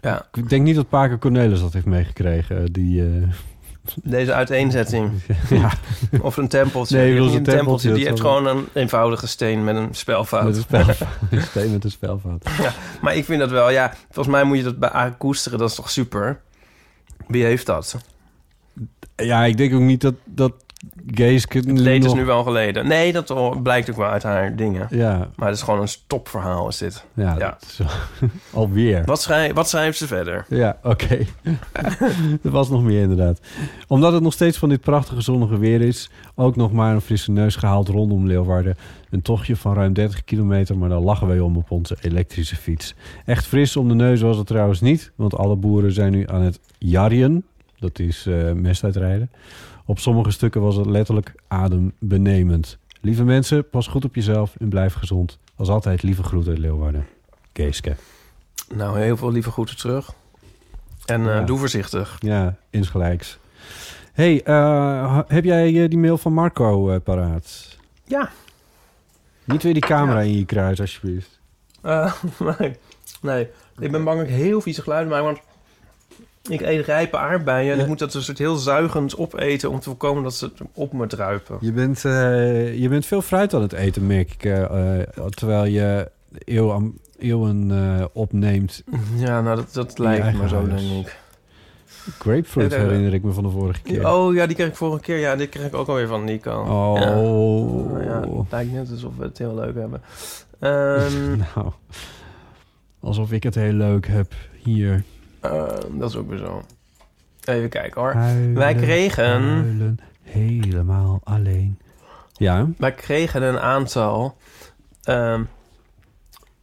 [0.00, 2.72] Ja, Ik denk niet dat Paco Cornelis dat heeft meegekregen.
[2.72, 3.28] Die, eh,
[4.02, 5.12] deze uiteenzetting.
[5.50, 5.70] ja,
[6.20, 6.96] Of een tempeltje.
[6.96, 10.44] Nee, zo'n tempeltje, Die heeft gewoon een eenvoudige steen met een spelfout.
[10.44, 11.08] met een spelfout.
[11.30, 12.44] Een steen met een spelfout.
[13.02, 15.74] Maar ik vind dat wel, ja, volgens mij moet je dat bij koesteren, dat is
[15.74, 16.40] toch super?
[17.26, 17.96] Wie heeft dat?
[19.16, 20.52] Ja, ik denk ook niet dat, dat
[21.14, 22.86] gays kunnen Het leed is nu wel geleden.
[22.86, 24.86] Nee, dat blijkt ook wel uit haar dingen.
[24.90, 27.04] Ja, Maar het is gewoon een stopverhaal, is dit.
[27.14, 27.56] ja, Ja.
[27.58, 27.80] dat is
[28.52, 29.02] alweer.
[29.04, 30.46] Wat, schrij, wat schrijft ze verder?
[30.48, 31.18] Ja, oké.
[32.42, 33.40] er was nog meer inderdaad.
[33.86, 36.10] Omdat het nog steeds van dit prachtige zonnige weer is...
[36.34, 38.76] ook nog maar een frisse neus gehaald rondom Leeuwarden.
[39.10, 40.78] Een tochtje van ruim 30 kilometer...
[40.78, 42.94] maar dan lachen wij om op onze elektrische fiets.
[43.24, 45.12] Echt fris om de neus was het trouwens niet...
[45.14, 47.44] want alle boeren zijn nu aan het jarien.
[47.78, 49.30] Dat is eh mest uitrijden.
[49.90, 52.78] Op sommige stukken was het letterlijk adembenemend.
[53.00, 55.38] Lieve mensen, pas goed op jezelf en blijf gezond.
[55.56, 57.06] Als altijd, lieve groeten uit Leeuwarden.
[57.52, 57.96] Geeske.
[58.74, 60.12] Nou, heel veel lieve groeten terug.
[61.06, 61.40] En eh, Ja.
[61.42, 62.16] doe voorzichtig.
[62.18, 63.38] Ja, insgelijks.
[64.12, 67.76] hey, eh, heb jij eh, die mail van Marco eh, paraat?
[68.04, 68.30] Ja.
[69.44, 71.40] Niet weer die camera in je kruis, alsjeblieft.
[71.82, 72.14] Eh,
[72.58, 72.76] nee.
[73.22, 73.48] nee,
[73.78, 75.40] ik ben bang dat ik heel vieze geluiden maak, want
[76.48, 77.70] ik eet rijpe aardbeien...
[77.70, 77.82] en Ja.
[77.82, 79.70] ik moet dat een soort heel zuigend opeten...
[79.70, 81.56] om te voorkomen dat ze op me druipen.
[81.60, 84.44] Je bent, eh, je bent veel fruit aan het eten, merk ik.
[84.44, 84.98] eh,
[85.30, 86.10] terwijl je
[86.44, 88.82] eeuw aan- eeuwen eh, opneemt.
[89.16, 90.88] Ja, nou, dat, dat lijkt me zo, huis.
[90.88, 91.18] denk ik.
[92.18, 94.08] Grapefruit herinner ik me van de vorige keer.
[94.12, 95.18] Oh ja, die kreeg ik vorige keer.
[95.18, 96.60] Ja, dit kreeg ik ook alweer van Nico.
[96.60, 97.00] Oh.
[97.00, 97.14] Ja.
[97.14, 100.02] Nou ja, het lijkt net alsof we het heel leuk hebben.
[100.60, 101.72] Ehm, nou,
[103.00, 105.04] alsof ik het heel leuk heb hier.
[105.40, 106.62] Eh, dat is ook weer zo.
[107.44, 108.12] Even kijken hoor.
[108.12, 111.78] Huilen, Wij kregen- huilen, helemaal alleen.
[112.32, 114.36] Ja, Wij kregen een aantal
[115.02, 115.42] ehm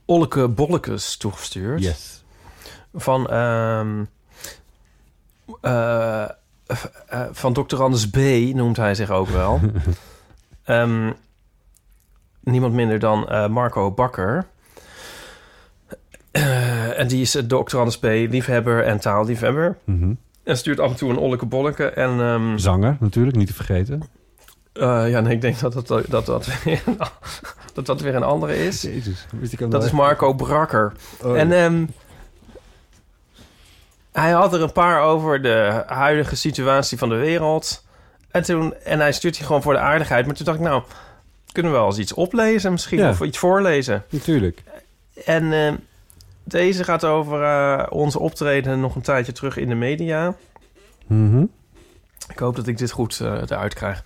[0.05, 1.81] olleke bollekes toegestuurd.
[1.83, 2.23] yes.
[2.93, 4.03] Van, ehm
[5.61, 6.25] eh,
[7.31, 7.81] van Dr.
[7.83, 8.15] Anders B.
[8.53, 9.59] noemt hij zich ook wel.
[10.63, 11.11] Ehm,
[12.39, 14.45] niemand minder dan eh, Marco Bakker.
[16.37, 17.97] Eh, en die is uh, Dr.
[17.99, 18.03] B.
[18.03, 19.77] liefhebber en taalliefhebber.
[19.83, 20.13] Mhm.
[20.43, 21.85] En stuurt af en toe een olleke bolleke.
[21.89, 24.03] En ehm, Zanger natuurlijk, niet te vergeten.
[24.73, 26.97] eh, ja, nee, ik denk dat dat, dat, dat, weer, een,
[27.73, 28.81] dat dat weer een andere is.
[28.81, 29.25] Jezus,
[29.69, 30.93] Dat is Marco Brakker.
[31.23, 31.85] Oh, En ehm,
[34.11, 37.85] hij had er een paar over de huidige situatie van de wereld.
[38.31, 40.25] En, toen, en hij stuurt die gewoon voor de aardigheid.
[40.25, 40.83] Maar toen dacht ik, nou,
[41.51, 42.97] kunnen we wel eens iets oplezen misschien?
[42.99, 43.09] Ja.
[43.09, 44.03] Of iets voorlezen?
[44.09, 44.63] Natuurlijk.
[45.25, 45.75] En ehm,
[46.47, 50.35] deze gaat over eh, onze optreden nog een tijdje terug in de media.
[51.07, 51.45] Mhm.
[52.29, 54.03] Ik hoop dat ik dit goed eh, eruit krijg.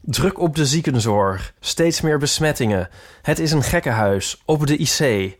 [0.00, 1.54] Druk op de ziekenzorg.
[1.60, 2.88] Steeds meer besmettingen.
[3.22, 4.42] Het is een gekkenhuis.
[4.44, 5.38] Op de IC.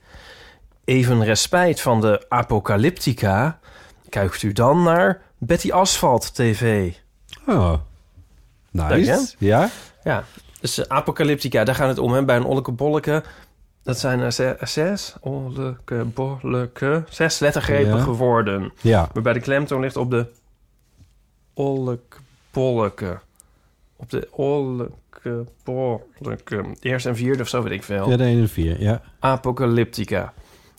[0.85, 3.59] Even respijt van de apocalyptica.
[4.09, 6.93] Kijkt u dan naar Betty Asphalt TV.
[7.47, 7.75] Oh,
[8.71, 9.35] Dank nice.
[9.39, 9.71] Ja?
[10.05, 10.25] Ja,
[10.61, 12.13] dus eh, apocalyptica, daar gaat het om.
[12.13, 12.25] Hè?
[12.25, 13.23] Bij een olleke bolleke.
[13.83, 17.05] Dat zijn er ze- zes olleke bolleke.
[17.09, 18.17] Zes lettergrepige Ja.
[18.17, 18.73] woorden.
[18.81, 19.09] Ja.
[19.13, 20.27] Waarbij de klemtoon ligt op de
[21.55, 22.17] olleke
[22.51, 23.19] bolleke.
[23.97, 26.65] Op de olleke bolleke.
[26.81, 28.11] Eerste en vierde of zo weet ik veel.
[28.11, 29.03] Ja, de 1 en 4, ja.
[29.19, 30.33] Apocalyptica.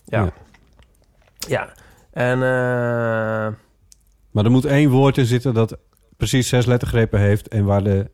[0.04, 0.22] Ja.
[0.24, 0.32] Ja.
[1.38, 1.72] Ja.
[2.10, 3.52] En eh,
[4.30, 5.76] Maar er moet één woord in zitten dat
[6.16, 7.48] precies zes lettergrepen heeft...
[7.48, 8.10] en waar de...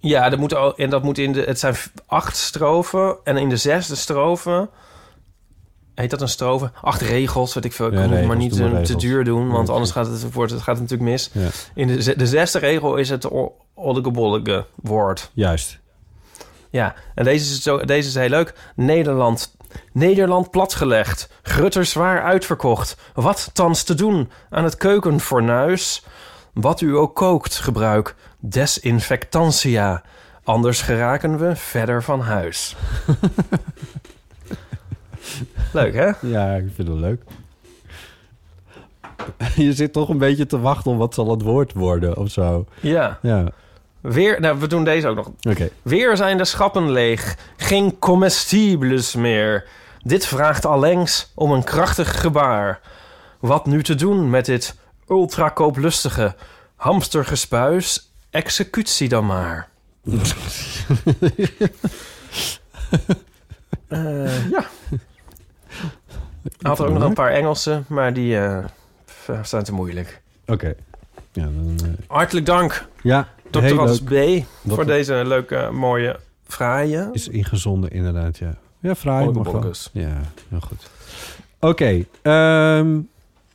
[0.00, 1.42] ja, dat moet, al- en dat moet in de...
[1.42, 1.74] Het zijn
[2.06, 3.16] acht strofen.
[3.24, 4.68] En in de zesde strofe...
[5.94, 6.70] Heet dat een strofe?
[6.82, 7.86] Acht regels, weet ik veel.
[7.86, 9.02] Ik Ja, regels, maar niet maar eh, te regels.
[9.02, 11.30] duur doen, want anders gaat het, wordt het, gaat natuurlijk mis.
[11.32, 11.48] Ja.
[11.74, 15.30] In de, de zesde regel is het o- olleke woord.
[15.32, 15.78] Juist.
[16.70, 18.54] Ja, en deze is, zo, deze is heel leuk.
[18.76, 19.56] Nederland
[19.92, 22.96] Nederland platgelegd, Grutter zwaar uitverkocht.
[23.14, 26.04] Wat thans te doen aan het keukenfornuis?
[26.54, 30.02] Wat u ook kookt, gebruik desinfectantia.
[30.44, 32.76] Anders geraken we verder van huis.
[35.72, 36.10] Leuk, hè?
[36.20, 37.22] Ja, ik vind het leuk.
[39.66, 42.66] Je zit toch een beetje te wachten om wat zal het woord worden of zo.
[42.80, 43.18] Ja.
[43.22, 43.48] Ja,
[44.00, 45.30] Weer, nou, we doen deze ook nog.
[45.50, 45.68] oké.
[45.82, 47.36] Weer zijn de schappen leeg.
[47.56, 49.66] Geen comestibles meer.
[50.02, 52.80] Dit vraagt allengs om een krachtig gebaar.
[53.38, 54.76] Wat nu te doen met dit
[55.08, 56.34] ultrakooplustige
[56.76, 58.07] hamstergespuis?
[58.30, 59.68] Executie dan maar.
[63.88, 64.64] Eh, ja.
[66.42, 68.64] Hij had er ook nog een paar Engelse, maar die eh,
[69.42, 70.20] zijn te moeilijk.
[70.46, 70.74] Oké.
[71.32, 73.60] Ja, dan, eh, Hartelijk dank, ja Dr.
[73.60, 74.04] leuk.
[74.04, 74.46] B.
[74.66, 77.08] voor deze leuke, mooie fraaie.
[77.12, 78.54] Is ingezonden inderdaad, ja.
[78.80, 79.30] Ja, fraai.
[79.92, 80.90] Ja, heel goed.
[81.60, 83.00] Oké, ehm,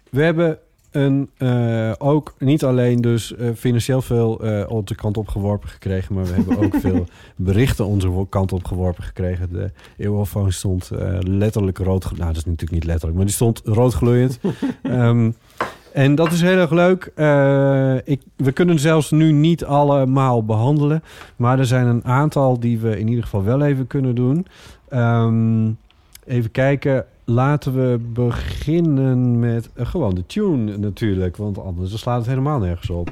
[0.09, 0.59] we hebben
[0.93, 6.15] een, eh, ook niet alleen dus eh, financieel veel eh, onze kant op geworpen gekregen...
[6.15, 9.49] maar we hebben ook veel berichten onze kant op geworpen gekregen.
[9.51, 12.03] De eeuwofoon stond letterlijk rood...
[12.03, 14.39] Nou, dat is natuurlijk niet letterlijk, maar die stond rood gloeiend.
[14.83, 15.31] Ehm,
[15.91, 17.03] en dat is heel erg leuk.
[18.05, 21.03] Ik, we kunnen zelfs nu niet allemaal behandelen.
[21.35, 24.47] Maar er zijn een aantal die we in ieder geval wel even kunnen doen.
[24.89, 25.71] Ehm,
[26.25, 27.05] even kijken.
[27.25, 31.37] Laten we beginnen met gewoon de tune natuurlijk.
[31.37, 33.09] Want anders slaat het helemaal nergens op.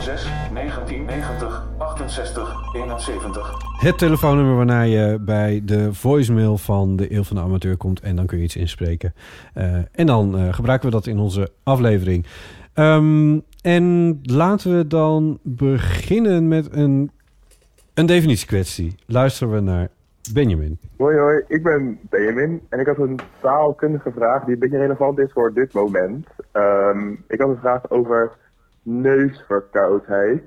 [0.00, 3.54] 06 1990 68 71.
[3.78, 8.00] Het telefoonnummer waarna je bij de voicemail van de Eeuw van de Amateur komt.
[8.00, 9.14] En dan kun je iets inspreken.
[9.54, 12.26] Eh, en dan eh, gebruiken we dat in onze aflevering.
[12.72, 17.10] Ehm, en laten we dan beginnen met een,
[17.94, 18.94] een definitiekwestie.
[19.06, 19.88] Luisteren we naar
[20.32, 20.78] Benjamin.
[20.96, 25.18] Hoi hoi, ik ben Benjamin en ik had een taalkundige vraag die een beetje relevant
[25.18, 26.26] is voor dit moment.
[26.52, 28.32] Ehm, ik had een vraag over
[28.82, 30.42] neusverkoudheid.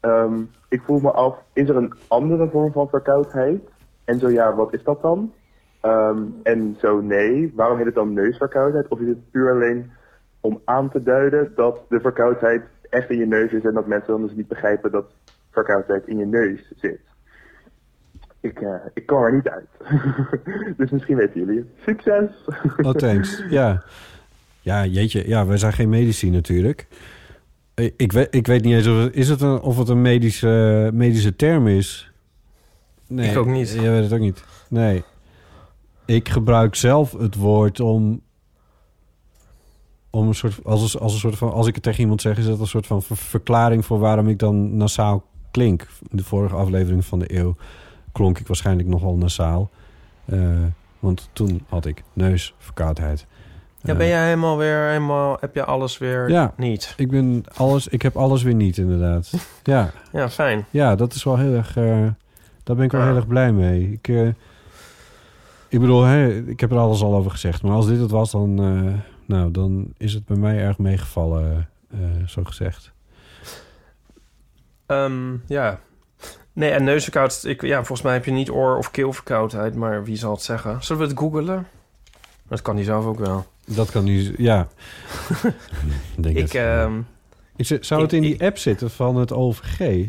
[0.00, 3.60] Ehm, ik vroeg me af, is er een andere vorm van verkoudheid?
[4.04, 5.32] En zo ja, wat is dat dan?
[5.80, 8.88] Ehm, en zo nee, waarom heet het dan neusverkoudheid?
[8.88, 9.90] Of is het puur alleen
[10.40, 14.12] om aan te duiden dat de verkoudheid echt in je neus is en dat mensen
[14.12, 15.06] dan dus niet begrijpen dat
[15.50, 17.11] verkoudheid in je neus zit?
[18.42, 19.66] Ik, eh, ik kom er niet uit.
[20.78, 21.66] dus misschien weten jullie het.
[21.86, 22.30] Succes!
[22.82, 23.42] Oh, thanks.
[23.50, 23.82] ja.
[24.60, 25.28] Ja, jeetje.
[25.28, 26.86] Ja, wij zijn geen medici natuurlijk.
[27.74, 30.02] Eh, Ik weet, ik weet niet eens of het, is het een, of het een
[30.02, 32.12] medische, medische term is.
[33.06, 33.70] Nee, Ik ook niet.
[33.72, 34.44] Je weet het ook niet.
[34.68, 35.02] Nee.
[36.04, 38.20] Ik gebruik zelf het woord om...
[40.10, 42.38] om een soort, als, een- als, een soort van, als ik het tegen iemand zeg,
[42.38, 45.86] is dat een soort van ver- verklaring voor waarom ik dan nasaal klink.
[46.10, 47.56] In de vorige aflevering van de eeuw
[48.12, 49.70] klonk ik waarschijnlijk nogal nasaal.
[50.24, 50.40] Eh,
[50.98, 53.26] want toen had ik neusverkoudheid.
[53.80, 56.52] Ja, Eh, ben jij helemaal weer, helemaal, heb je alles weer Ja.
[56.56, 56.94] niet?
[56.96, 59.32] Ik ben alles, ik heb alles weer niet, inderdaad.
[59.62, 60.64] Ja, Ja, fijn.
[60.70, 61.76] ja dat is wel heel erg.
[61.76, 62.06] eh,
[62.62, 63.06] daar ben ik wel Ja.
[63.06, 63.92] heel erg blij mee.
[63.92, 64.28] Ik, eh,
[65.68, 67.62] ik bedoel, hè, ik heb er alles al over gezegd.
[67.62, 68.92] Maar als dit het was, dan, eh,
[69.26, 72.92] nou, dan is het bij mij erg meegevallen, eh, zo gezegd.
[74.86, 75.78] Ehm, ja.
[76.52, 80.16] Nee, en neusverkoudheid, ik, ja, volgens mij heb je niet oor- of keelverkoudheid, maar wie
[80.16, 80.82] zal het zeggen?
[80.82, 81.66] Zullen we het googelen?
[82.48, 83.46] Dat kan hij zelf ook wel.
[83.66, 84.68] Dat kan nu, ja.
[85.42, 85.52] ik
[86.22, 86.54] denk Ik, het.
[86.54, 86.92] ehm,
[87.56, 90.06] het- zou het ik- in die ik- app zitten van het OVG?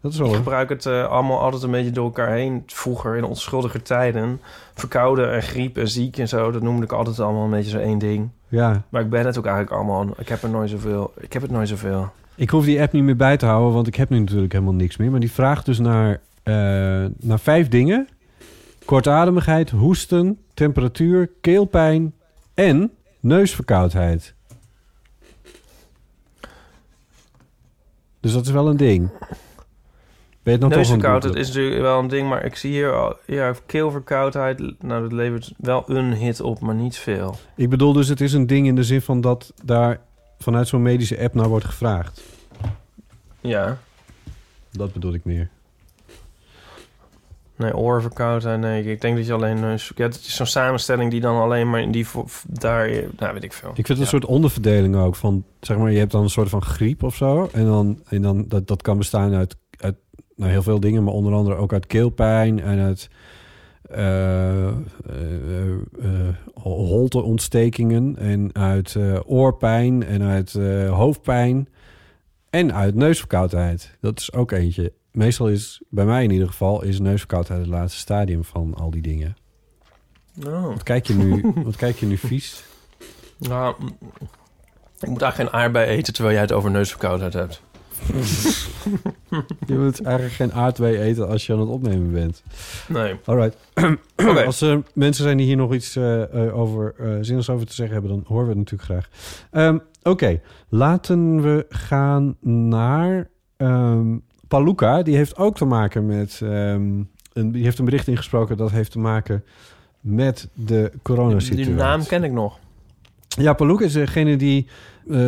[0.00, 2.62] Dat is wel ik gebruik het eh, allemaal altijd een beetje door elkaar heen.
[2.66, 4.40] Vroeger, in onschuldige tijden.
[4.74, 7.78] Verkouden en griep en ziek en zo, dat noemde ik altijd allemaal een beetje zo
[7.78, 8.28] één ding.
[8.48, 10.06] Ja, Maar ik ben het ook eigenlijk allemaal...
[10.18, 11.12] Ik heb er nooit zoveel...
[11.18, 12.10] Ik heb het nooit zoveel.
[12.40, 14.74] Ik hoef die app niet meer bij te houden, want ik heb nu natuurlijk helemaal
[14.74, 15.10] niks meer.
[15.10, 16.54] Maar die vraagt dus naar, eh,
[17.18, 18.08] naar vijf dingen.
[18.84, 22.14] Kortademigheid, hoesten, temperatuur, keelpijn
[22.54, 24.34] en neusverkoudheid.
[28.20, 29.10] Dus dat is wel een ding.
[30.42, 33.16] Ben je het Neusverkoudheid is natuurlijk wel een ding, maar ik zie hier al...
[33.26, 37.36] Ja, keelverkoudheid, nou, dat levert wel een hit op, maar niet veel.
[37.56, 40.00] Ik bedoel dus, het is een ding in de zin van dat daar
[40.42, 42.22] vanuit zo'n medische app naar wordt gevraagd.
[43.40, 43.78] Ja.
[44.70, 45.48] Dat bedoel ik meer.
[47.56, 48.84] Nee, oorverkoudheid, nee.
[48.84, 49.92] Ik denk dat je alleen neus...
[49.94, 52.06] Ja, het is zo'n samenstelling die dan alleen maar in die...
[52.46, 52.90] daar...
[53.16, 53.68] Nou, weet ik veel.
[53.68, 56.48] Ik vind het een soort onderverdeling ook van, zeg maar, je hebt dan een soort
[56.48, 57.48] van griep of zo.
[57.52, 59.96] En dan, en dan dat, dat kan bestaan uit, uit
[60.36, 63.18] nou, heel veel dingen, maar onder andere ook uit keelpijn en uit eh, eh, eh,
[63.18, 63.49] eh,
[66.54, 71.68] holteontstekingen en uit eh, oorpijn en uit eh, hoofdpijn.
[72.50, 73.96] En uit neusverkoudheid.
[74.00, 74.92] Dat is ook eentje.
[75.12, 79.02] Meestal is, bij mij in ieder geval, is neusverkoudheid het laatste stadium van al die
[79.02, 79.36] dingen.
[80.46, 80.64] Oh.
[80.64, 82.64] Wat kijk je nu, wat kijk je nu vies?
[83.38, 83.74] Nou,
[85.00, 87.62] ik moet eigenlijk geen aardbei eten terwijl jij het over neusverkoudheid hebt.
[89.66, 92.42] Je moet eigenlijk geen aardbei eten als je aan het opnemen bent.
[92.88, 93.14] Nee.
[93.24, 93.56] Alright.
[94.28, 94.44] Oké.
[94.44, 97.74] Als er mensen zijn die hier nog iets eh, eh, over, eh zinnigs over te
[97.74, 99.08] zeggen hebben, dan horen we het natuurlijk graag.
[99.50, 104.16] Ehm, Oké, laten we gaan naar ehm
[104.48, 105.02] Paluca.
[105.02, 106.40] Die heeft ook te maken met...
[106.42, 109.44] ehm, een, die heeft een bericht ingesproken dat heeft te maken
[110.00, 111.64] met de coronasituatie.
[111.64, 112.58] Die naam ken ik nog.
[113.28, 114.72] Ja, Paluca is degene die eh,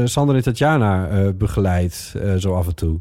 [0.04, 3.00] Sander en Tatjana eh, begeleidt, eh, zo af en toe.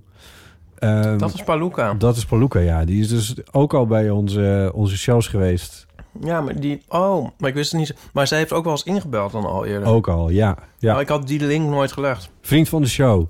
[0.77, 1.93] Ehm, Dat is Paluca.
[1.93, 2.86] dat is Paluca, ja.
[2.86, 5.86] Die is dus ook al bij onze, onze shows geweest.
[6.19, 6.82] Ja, maar die...
[6.89, 7.95] Oh, maar ik wist het niet.
[8.13, 9.88] Maar zij heeft ook wel eens ingebeld dan al eerder.
[9.88, 10.57] Ook al, ja.
[10.77, 10.91] ja.
[10.93, 12.29] Maar ik had die link nooit gelegd.
[12.41, 13.25] Vriend van de show.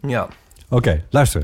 [0.00, 0.28] Ja.
[0.70, 1.42] Oké, luister.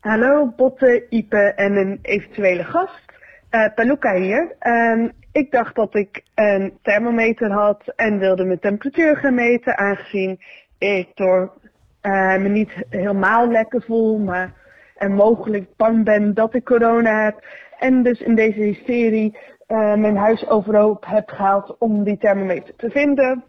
[0.00, 3.02] Hallo, Botte, Ipe en een eventuele gast.
[3.48, 4.56] Eh Paluca hier.
[4.58, 10.38] Ehm, ik dacht dat ik een thermometer had en wilde mijn temperatuur gaan meten, aangezien
[10.78, 11.52] ik door
[12.00, 14.52] eh, me niet helemaal lekker voel, maar
[14.96, 17.46] en mogelijk bang ben dat ik corona heb.
[17.78, 22.90] En dus in deze hysterie eh, mijn huis overhoop heb gehaald om die thermometer te
[22.90, 23.44] vinden.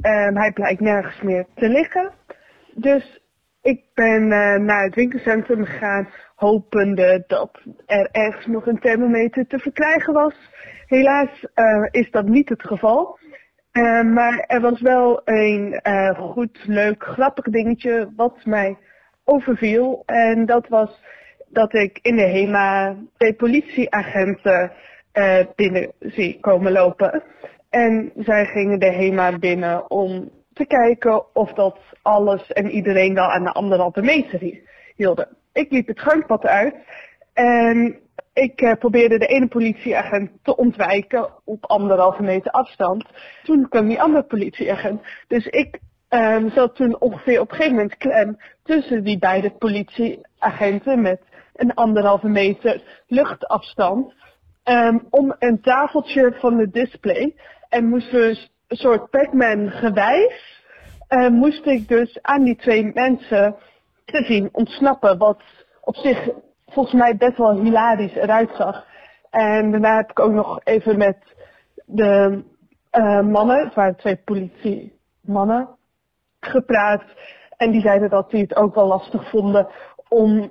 [0.00, 2.12] Ehm, hij blijkt nergens meer te liggen.
[2.74, 3.22] Dus
[3.62, 9.58] ik ben eh, naar het winkelcentrum gegaan, hopende dat er ergens nog een thermometer te
[9.58, 10.34] verkrijgen was.
[10.86, 11.46] Helaas
[11.90, 13.18] is dat niet het geval.
[13.72, 18.76] Eh, maar er was wel een eh, goed, leuk, grappig dingetje wat mij
[19.24, 20.02] overviel.
[20.06, 21.00] En dat was
[21.48, 24.72] dat ik in de HEMA twee politieagenten
[25.12, 27.22] eh, binnen zie komen lopen.
[27.70, 33.30] En zij gingen de HEMA binnen om te kijken of dat alles en iedereen wel
[33.30, 34.62] aan de anderhalve meter hi-
[34.96, 35.28] hielden.
[35.52, 36.74] Ik liep het gangpad uit
[37.34, 37.98] en
[38.38, 43.04] ik eh, probeerde de ene politieagent te ontwijken op anderhalve meter afstand.
[43.42, 45.02] Toen kwam die andere politieagent.
[45.28, 45.78] Dus ik
[46.08, 51.20] ehm, zat toen ongeveer op een gegeven moment klem tussen die beide politieagenten met
[51.54, 54.14] een anderhalve meter luchtafstand.
[54.62, 57.34] ehm, om een tafeltje van het display.
[57.68, 60.56] En moesten we s- een soort Pac-Man gewijs.
[61.08, 63.56] eh, moest ik dus aan die twee mensen
[64.04, 65.18] te zien ontsnappen.
[65.18, 65.42] Wat
[65.80, 66.28] op zich
[66.68, 68.86] volgens mij best wel hilarisch eruit zag.
[69.30, 71.16] En daarna heb ik ook nog even met
[71.84, 72.42] de
[72.90, 75.68] eh, mannen, het waren twee politiemannen,
[76.40, 77.02] gepraat.
[77.56, 79.68] En die zeiden dat die het ook wel lastig vonden
[80.08, 80.50] om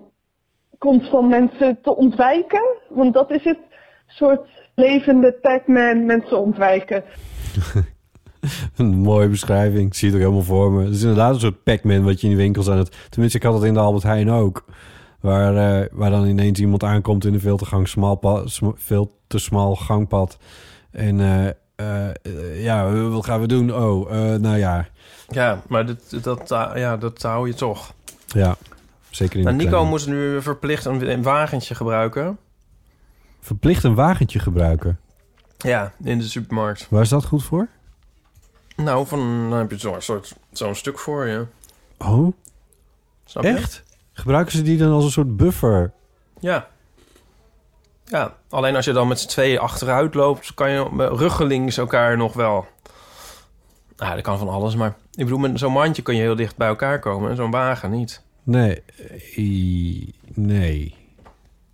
[0.78, 2.64] constant mensen te ontwijken.
[2.90, 3.60] Want dat is het
[4.08, 7.04] soort levende Pac-Man, mensen ontwijken.
[8.78, 9.88] Een mooie beschrijving.
[9.88, 10.84] Ik zie het ook helemaal voor me.
[10.84, 13.08] Het is inderdaad een soort Pac-Man wat je in de winkels aan het...
[13.10, 14.66] Tenminste, ik had het in de Albert Heijn ook.
[15.20, 18.20] Waar, eh, waar dan ineens iemand aankomt in een veel te, gang smal
[18.76, 20.38] veel te smal gangpad.
[20.92, 23.76] En eh, eh, ja, wat gaan we doen?
[23.76, 24.88] Oh, nou ja.
[25.30, 27.94] Ja, maar dat, dat, ja, dat hou je toch.
[28.28, 28.56] Ja,
[29.10, 29.90] zeker in Nou, Nico kleine.
[29.90, 32.38] moest nu verplicht een, een wagentje gebruiken.
[33.40, 35.00] Verplicht een wagentje gebruiken.
[35.58, 36.88] Ja, in de supermarkt.
[36.90, 37.68] Waar is dat goed voor?
[38.76, 41.46] Nou, van, dan heb je zo'n soort zo'n stuk voor je.
[41.98, 42.34] Oh,
[43.26, 43.50] Snap je?
[43.50, 43.84] echt?
[44.18, 45.92] Gebruiken ze die dan als een soort buffer?
[46.40, 46.68] Ja.
[48.06, 52.34] Ja, alleen als je dan met z'n tweeën achteruit loopt, kan je ruggelings elkaar nog
[52.34, 52.66] wel.
[53.98, 56.58] Nou, dat kan van alles, maar ik bedoel, met zo'n mandje kun je heel dicht
[56.58, 58.24] bij elkaar komen en zo'n wagen niet.
[58.44, 58.84] Nee,
[60.34, 60.96] nee.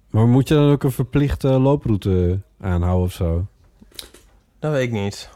[0.10, 3.46] Maar moet je dan ook een verplichte looproute aanhouden of zo?
[4.60, 5.30] Dat weet ik niet.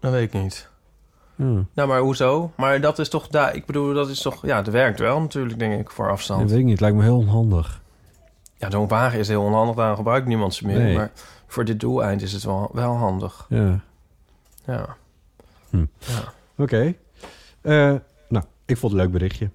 [0.00, 0.68] Dat weet ik niet.
[1.36, 1.68] Hmm.
[1.74, 2.52] Nou, maar hoezo?
[2.56, 5.58] Maar dat is toch, daar, ik bedoel, dat is toch, ja, dat werkt wel natuurlijk,
[5.58, 6.50] denk ik, voor Dat afstand.
[6.50, 6.72] weet ik niet.
[6.72, 7.80] Het lijkt me heel onhandig.
[8.56, 10.78] Ja, zo'n wagen is heel onhandig, daarom gebruikt niemand ze meer.
[10.78, 10.96] Nee.
[10.96, 11.10] Maar
[11.46, 13.46] voor dit doeleind is het wel, wel handig.
[13.48, 13.80] Ja.
[14.66, 14.96] Ja.
[16.56, 16.94] Oké.
[17.60, 17.94] Eh,
[18.28, 19.50] nou, ik vond het een leuk berichtje.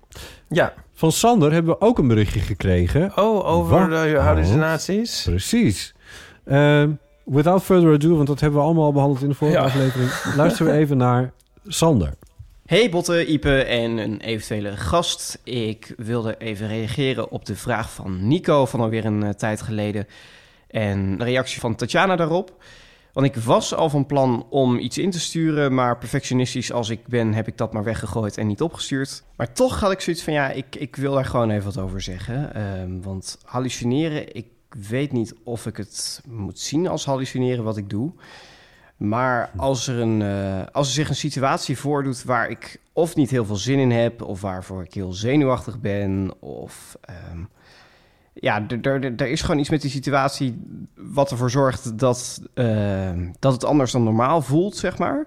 [0.48, 0.74] Ja.
[0.94, 3.12] Van Sander hebben we ook een berichtje gekregen.
[3.18, 5.24] Oh, over de hallucinaties?
[5.24, 5.96] Precies.
[6.46, 6.90] Ehm,
[7.26, 9.64] without further ado, want dat hebben we allemaal al behandeld in de vorige Ja.
[9.64, 10.36] aflevering.
[10.36, 11.32] Luisteren we even naar
[11.66, 12.14] Sander.
[12.66, 15.40] Hey Botte, Ipe en een eventuele gast.
[15.44, 20.08] Ik wilde even reageren op de vraag van Nico van alweer een eh, tijd geleden.
[20.68, 22.64] En de reactie van Tatjana daarop.
[23.14, 27.08] Want ik was al van plan om iets in te sturen, maar perfectionistisch als ik
[27.08, 29.24] ben, heb ik dat maar weggegooid en niet opgestuurd.
[29.36, 32.02] Maar toch had ik zoiets van, ja, ik, ik wil daar gewoon even wat over
[32.02, 32.54] zeggen.
[32.54, 34.48] Ehm, want hallucineren, ik
[34.90, 38.14] weet niet of ik het moet zien als hallucineren wat ik doe.
[39.02, 43.30] Maar als er, een, eh, als er zich een situatie voordoet waar ik of niet
[43.30, 47.40] heel veel zin in heb, of waarvoor ik heel zenuwachtig ben, of ehm,
[48.34, 50.62] ja, er- is gewoon iets met die situatie
[50.96, 55.26] wat ervoor zorgt dat, ehm, dat het anders dan normaal voelt, zeg maar.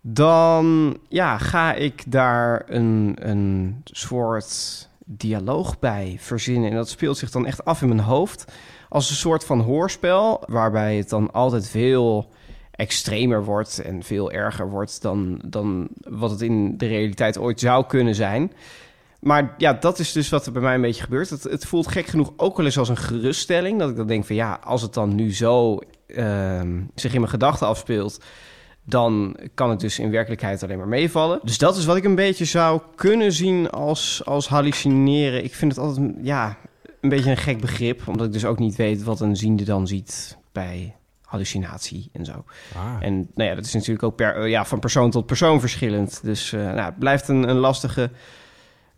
[0.00, 6.70] Dan ja, ga ik daar een, een soort dialoog bij verzinnen.
[6.70, 8.52] En dat speelt zich dan echt af in mijn hoofd
[8.88, 12.28] als een soort van hoorspel, waarbij het dan altijd veel
[12.76, 17.86] extremer wordt en veel erger wordt dan, dan wat het in de realiteit ooit zou
[17.86, 18.52] kunnen zijn.
[19.20, 21.30] Maar ja, dat is dus wat er bij mij een beetje gebeurt.
[21.30, 23.78] Het, het voelt gek genoeg ook wel eens als een geruststelling.
[23.78, 27.32] Dat ik dan denk van ja, als het dan nu zo ehm, zich in mijn
[27.32, 28.24] gedachten afspeelt...
[28.84, 31.40] dan kan het dus in werkelijkheid alleen maar meevallen.
[31.42, 35.44] Dus dat is wat ik een beetje zou kunnen zien als, als hallucineren.
[35.44, 36.58] Ik vind het altijd ja,
[37.00, 38.08] een beetje een gek begrip.
[38.08, 40.95] Omdat ik dus ook niet weet wat een ziende dan ziet bij
[41.26, 42.44] hallucinatie en zo.
[43.00, 46.20] En nou ja, dat is natuurlijk ook per, ja, van persoon tot persoon verschillend.
[46.22, 48.10] Dus eh, nou, het blijft een, een lastige.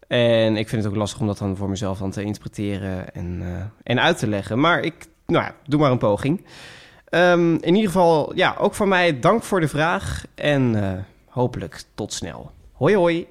[0.07, 3.43] En ik vind het ook lastig om dat dan voor mezelf dan te interpreteren en,
[3.43, 4.61] eh, en uit te leggen.
[4.61, 6.45] Maar ik, nou ja, doe maar een poging.
[7.05, 10.25] Ehm, in ieder geval, ja, ook van mij dank voor de vraag.
[10.35, 12.51] En eh, hopelijk tot snel.
[12.73, 13.27] Hoi hoi.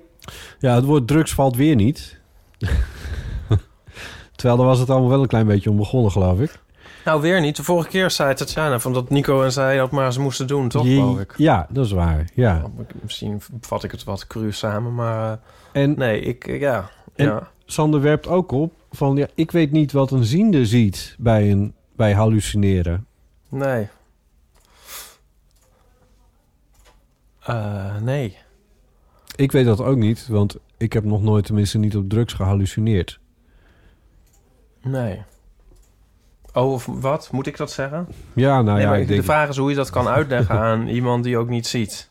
[0.59, 2.19] Ja, het woord drugs valt weer niet.
[4.35, 6.59] Terwijl daar was het allemaal wel een klein beetje om begonnen, geloof ik.
[7.07, 7.55] Nou, weer niet.
[7.55, 10.69] De vorige keer zei Tatjana van dat Nico en zij dat maar eens moesten doen,
[10.69, 11.25] toch, Je-?
[11.37, 12.29] Ja, dat is waar.
[12.33, 12.71] Ja.
[13.01, 15.39] Misschien vat ik het wat cru samen, maar...
[15.71, 16.47] eh, En, nee, ik...
[16.47, 17.51] eh, Ja, en ja.
[17.65, 19.15] Sander werpt ook op van...
[19.17, 23.05] Ja, ik weet niet wat een ziende ziet bij, een, bij hallucineren.
[23.49, 23.87] Nee.
[27.43, 28.37] Eh, nee.
[29.35, 33.19] Ik weet dat ook niet, want ik heb nog nooit, tenminste niet op drugs gehallucineerd.
[34.81, 35.21] Nee.
[36.57, 37.29] Oh, of wat?
[37.31, 38.07] Moet ik dat zeggen?
[38.33, 39.23] Ja, nou nee, ja, ik de denk...
[39.23, 42.09] vraag is hoe je dat kan uitleggen aan iemand die ook niet ziet.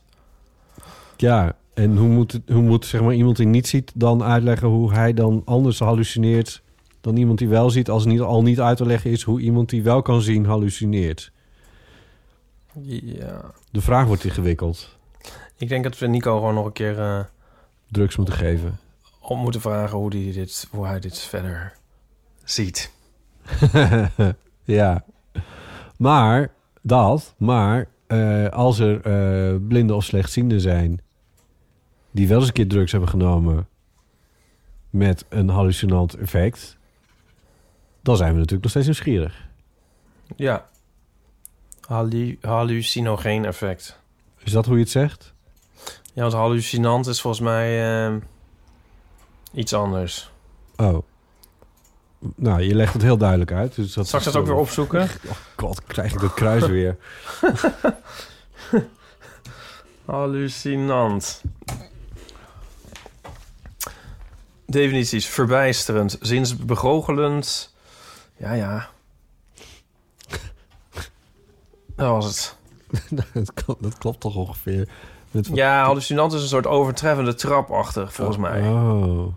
[1.17, 4.93] Ja, en hoe moet, hoe moet zeg maar, iemand die niet ziet dan uitleggen hoe
[4.93, 6.61] hij dan anders hallucineert
[7.01, 9.69] dan iemand die wel ziet, als niet, al niet uit te leggen is hoe iemand
[9.69, 11.31] die wel kan zien hallucineert.
[12.81, 13.51] Ja.
[13.71, 14.97] De vraag wordt ingewikkeld.
[15.57, 17.19] Ik denk dat we Nico gewoon nog een keer eh,
[17.87, 18.79] Drugs moeten geven.
[19.19, 21.73] om moeten vragen hoe, die dit, hoe hij dit verder
[22.43, 22.95] ziet.
[24.63, 25.05] ja.
[25.97, 31.01] Maar, dat, maar eh, als er eh blinden of slechtzienden zijn
[32.11, 33.67] die wel eens een keer drugs hebben genomen
[34.89, 36.77] met een hallucinant effect,
[38.01, 39.47] dan zijn we natuurlijk nog steeds nieuwsgierig.
[40.35, 40.65] Ja.
[41.87, 43.99] Hallu hallucinogeen effect.
[44.43, 45.33] Is dat hoe je het zegt?
[46.13, 48.15] Ja, want hallucinant is volgens mij eh,
[49.53, 50.31] iets anders.
[50.75, 50.97] Oh.
[52.35, 53.75] Nou, je legt het heel duidelijk uit.
[53.75, 55.01] Dus dat Zal ik is dat ook weer opzoeken?
[55.29, 56.97] Oh god, krijg ik dat kruis weer.
[60.05, 61.41] Hallucinant.
[64.65, 65.27] Definities.
[65.27, 66.17] Verbijsterend.
[66.21, 67.73] Zinsbegoochelend.
[68.37, 68.89] Ja, ja.
[71.95, 72.57] Dat was het.
[73.33, 74.87] dat, klopt, dat klopt toch ongeveer.
[75.31, 78.61] Ja, hallucinant is een soort overtreffende trapachtig, volgens mij.
[78.61, 79.33] Oh.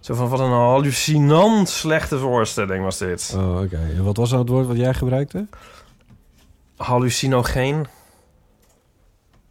[0.00, 3.34] Zo van, wat een hallucinant slechte voorstelling was dit.
[3.36, 3.80] Oh, oké.
[3.96, 5.46] En wat was nou het woord wat jij gebruikte?
[6.76, 7.86] Hallucinogeen.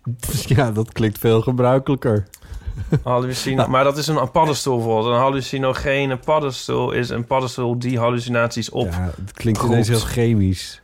[0.46, 2.28] ja, dat klinkt veel gebruikelijker.
[3.04, 5.14] Hallucino Maar dat is een paddenstoel bijvoorbeeld.
[5.14, 8.92] Een hallucinogene paddenstoel is een paddenstoel die hallucinaties op.
[8.92, 10.82] Ja, het klinkt ineens heel chemisch.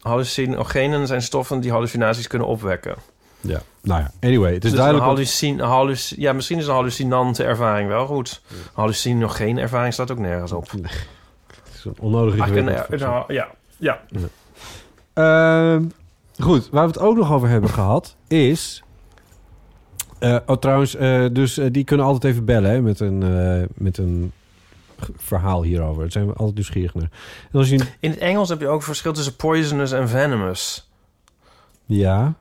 [0.00, 2.94] Hallucinogenen zijn stoffen die hallucinaties kunnen opwekken.
[3.40, 4.10] Ja, nou ja.
[4.20, 5.06] Anyway, het is Dus duidelijk...
[5.08, 8.42] Een wat- hallucin, halluc- ja, misschien is een hallucinante ervaring wel goed.
[8.72, 10.70] Hallucinogene ervaring staat ook nergens op.
[10.70, 10.80] Het
[11.74, 13.28] is een onnodig Ach, ingewikkeld een- woord.
[13.28, 14.00] een- ja, ja.
[15.12, 15.84] Ehm,
[16.38, 18.82] goed, waar we het ook nog over hebben gehad is...
[20.18, 23.18] eh, oh, trouwens, eh, dus eh, die kunnen altijd even bellen hè, met, een,
[23.74, 24.32] met een
[25.16, 26.02] verhaal hierover.
[26.02, 27.10] Daar zijn we altijd nieuwsgierig naar.
[27.52, 27.86] En als je...
[28.00, 30.90] In het Engels heb je ook verschil tussen poisonous en venomous.
[31.86, 32.34] Ja,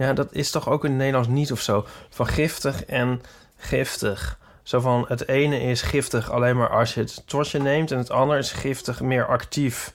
[0.00, 1.86] Ja, dat is toch ook in het Nederlands niet of zo.
[2.08, 3.22] Van giftig en
[3.56, 4.38] giftig.
[4.62, 7.90] Zo van, het ene is giftig alleen maar als je het tot je neemt...
[7.90, 9.94] en het andere is giftig meer actief.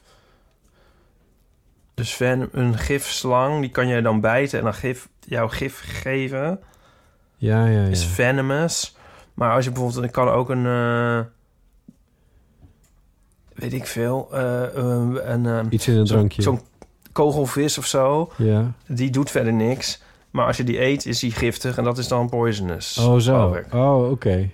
[1.94, 6.60] Dus een gifslang, die kan je dan bijten en dan gif, jouw gif geven.
[7.36, 7.84] ja, ja.
[7.86, 8.08] Is ja.
[8.08, 8.96] venomous.
[9.34, 10.04] Maar als je bijvoorbeeld...
[10.04, 10.66] Ik kan ook een...
[10.66, 11.20] eh,
[13.54, 14.28] weet ik veel.
[14.32, 16.42] eh, een, eh, Iets in een drankje.
[16.42, 16.60] Zo'n
[17.16, 18.32] kogelvis of zo.
[18.36, 18.72] Ja.
[18.86, 20.02] Die doet verder niks.
[20.30, 21.76] Maar als je die eet, is die giftig.
[21.76, 22.98] En dat is dan poisonous.
[22.98, 23.56] Oh, zo.
[23.72, 24.50] Oh, oké.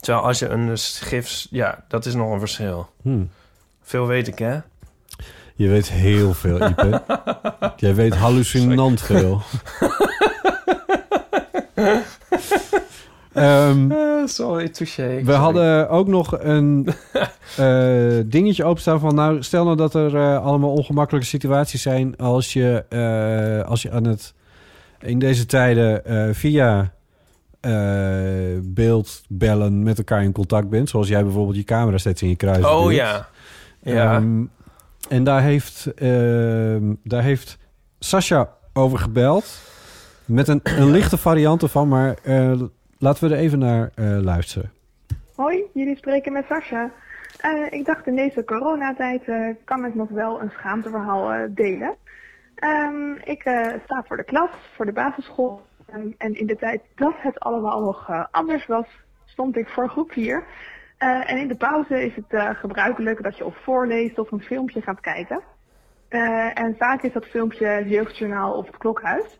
[0.00, 1.46] Terwijl als je een gif...
[1.50, 2.88] Ja, dat is nog een verschil.
[3.02, 3.24] Hm.
[3.82, 4.58] Veel weet ik, hè?
[5.54, 7.02] Je weet heel veel, Ipe.
[7.76, 9.42] Jij weet hallucinant veel.
[13.34, 15.20] Ehm, Eh, sorry, touché.
[15.24, 16.88] we hadden ook nog een
[17.56, 19.14] eh, dingetje openstaan van...
[19.14, 22.16] nou, stel nou dat er eh, allemaal ongemakkelijke situaties zijn...
[22.16, 24.34] als je, eh, als je aan het
[24.98, 26.02] in deze tijden
[26.34, 26.92] via
[27.64, 30.88] eh, beeldbellen met elkaar in contact bent.
[30.88, 33.28] Zoals jij bijvoorbeeld je camera steeds in je kruis Oh ja.
[33.82, 34.14] Ja.
[34.14, 34.44] Ehm,
[35.08, 37.58] en daar heeft, ehm, daar heeft
[37.98, 39.58] Sascha over gebeld.
[40.24, 42.16] Met een, een lichte variant ervan, maar
[43.04, 44.72] laten we er even naar eh, luisteren.
[45.34, 46.90] Hoi, jullie spreken met Sascha.
[47.40, 51.94] Eh, ik dacht in deze coronatijd eh, kan ik nog wel een schaamteverhaal delen.
[52.54, 53.40] Ehm, ik
[53.84, 55.62] sta voor de klas, voor de basisschool.
[55.86, 58.86] Ehm, en in de tijd dat het allemaal nog anders was,
[59.24, 60.44] stond ik voor groep 4.
[60.98, 64.80] Eh, en in de pauze is het gebruikelijk dat je of voorleest of een filmpje
[64.80, 65.40] gaat kijken.
[66.54, 69.38] En vaak is dat filmpje Jeugdjournaal of het Klokhuis.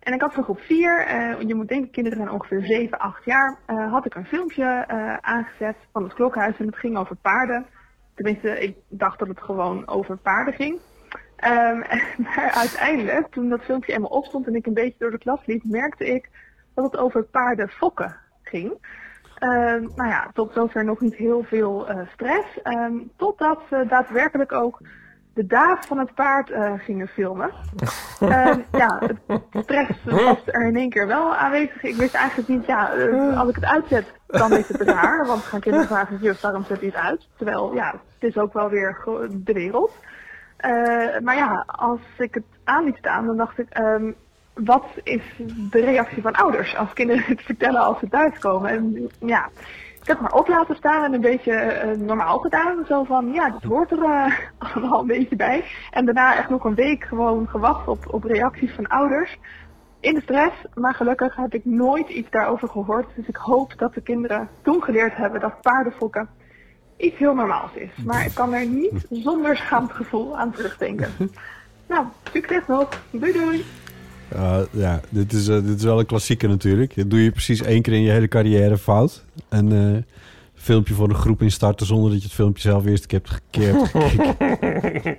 [0.00, 3.24] En ik had voor groep 4, eh, je moet denken, kinderen zijn ongeveer 7, 8
[3.24, 7.16] jaar, eh, had ik een filmpje eh, aangezet van het klokhuis en het ging over
[7.16, 7.66] paarden.
[8.14, 10.78] Tenminste, ik dacht dat het gewoon over paarden ging.
[11.36, 11.78] Ehm,
[12.24, 15.64] maar uiteindelijk, toen dat filmpje eenmaal opstond en ik een beetje door de klas liep,
[15.64, 16.28] merkte ik
[16.74, 18.72] dat het over paarden fokken ging.
[19.40, 22.62] Ehm, nou ja, tot zover nog niet heel veel eh, stress.
[22.62, 24.80] Ehm, totdat ze daadwerkelijk ook
[25.34, 27.50] de daad van het paard eh, gingen filmen.
[28.20, 31.82] Ehm, ja, het stress was er in één keer wel aanwezig.
[31.82, 35.26] Ik wist eigenlijk niet, ja, eh, als ik het uitzet, dan is het raar.
[35.26, 37.28] Want gaan kinderen vragen, juf, waarom zet je het uit?
[37.36, 39.92] Terwijl, ja, het is ook wel weer de wereld.
[40.56, 40.72] Eh,
[41.22, 44.12] maar ja, als ik het aan liet staan, dan dacht ik, ehm,
[44.54, 45.22] wat is
[45.70, 48.70] de reactie van ouders als kinderen het vertellen als ze thuiskomen?
[48.70, 49.48] En ja,
[50.18, 52.84] maar op laten staan en een beetje eh, normaal gedaan.
[52.86, 54.32] Zo van, ja, dat hoort er eh,
[54.74, 55.64] allemaal een beetje bij.
[55.90, 59.38] En daarna echt nog een week gewoon gewacht op, op reacties van ouders.
[60.00, 63.06] In de stress, maar gelukkig heb ik nooit iets daarover gehoord.
[63.14, 66.28] Dus ik hoop dat de kinderen toen geleerd hebben dat paardenfokken
[66.96, 67.90] iets heel normaals is.
[68.04, 71.10] Maar ik kan er niet zonder schaamtegevoel aan terugdenken.
[71.90, 72.88] Nou, succes nog.
[73.10, 73.64] Doei doei.
[74.34, 76.96] Uh, ja, dit is, uh, dit is wel een klassieker natuurlijk.
[76.96, 79.24] Dat doe je precies één keer in je hele carrière fout.
[79.48, 79.96] En uh,
[80.54, 83.90] filmpje voor een groep instarten zonder dat je het filmpje zelf eerst keer hebt gekeken.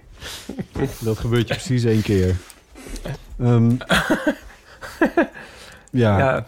[1.05, 2.35] dat gebeurt je precies één keer.
[3.39, 3.77] Um,
[5.91, 6.47] ja, Ja.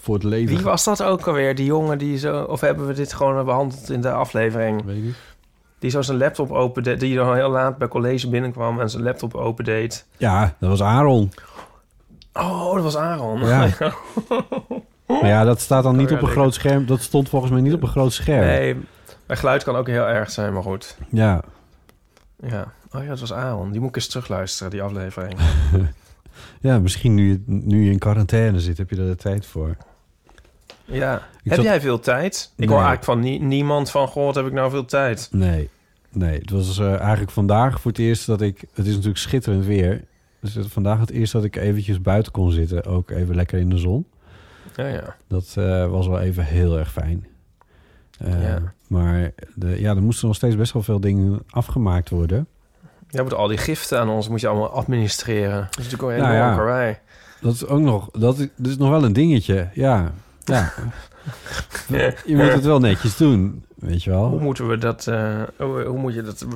[0.00, 0.54] voor het leven.
[0.54, 1.54] Wie was dat ook alweer?
[1.54, 2.42] Die jongen die zo...
[2.42, 4.84] Of hebben we dit gewoon behandeld in de aflevering?
[4.84, 5.16] Weet ik niet.
[5.78, 7.00] Die zo zijn laptop opendeed.
[7.00, 10.06] Die dan heel laat bij college binnenkwam en zijn laptop opendeed.
[10.16, 11.32] Ja, dat was Aaron.
[12.32, 13.46] Oh, dat was Aaron.
[13.46, 13.68] Ja.
[15.06, 16.86] Maar ja, dat staat dan niet op een groot scherm.
[16.86, 18.46] Dat stond volgens mij niet op een groot scherm.
[18.46, 18.74] Nee,
[19.26, 20.96] mijn geluid kan ook heel erg zijn, maar goed.
[21.08, 21.42] Ja.
[22.36, 22.72] Ja.
[22.92, 23.70] Oh ja, dat was Aaron.
[23.70, 25.38] Die moet ik eens terugluisteren, die aflevering.
[26.60, 29.76] ja, misschien nu je, nu je in quarantaine zit, heb je er de tijd voor.
[30.86, 31.16] Ja.
[31.16, 32.52] Ik heb zat- jij veel tijd?
[32.52, 32.68] Ik Nee.
[32.68, 34.08] hoor eigenlijk van nie- niemand van...
[34.14, 35.28] Wat heb ik nou veel tijd?
[35.32, 35.68] Nee,
[36.12, 36.38] nee.
[36.38, 38.64] Het was eh, eigenlijk vandaag voor het eerst dat ik...
[38.74, 40.04] Het is natuurlijk schitterend weer.
[40.40, 42.84] Dus het- vandaag het eerst dat ik eventjes buiten kon zitten.
[42.84, 44.06] Ook even lekker in de zon.
[44.76, 45.16] Ja, ja.
[45.28, 47.26] Dat eh, was wel even heel erg fijn.
[48.18, 48.62] Eh, Ja.
[48.86, 52.46] Maar de, ja, er moesten nog steeds best wel veel dingen afgemaakt worden.
[53.08, 55.60] Ja, moet al die giften aan ons moet je allemaal administreren.
[55.60, 56.34] Dat is natuurlijk ook een Nou
[56.70, 56.98] ja.
[57.40, 58.10] Dat is ook nog...
[58.10, 59.68] Dat is, dat is nog wel een dingetje.
[59.74, 60.12] Ja,
[60.46, 60.72] ja.
[62.26, 64.28] Je moet het wel netjes doen, weet je wel.
[64.28, 65.06] Hoe moeten we dat...
[65.06, 66.46] eh, hoe, moet je dat...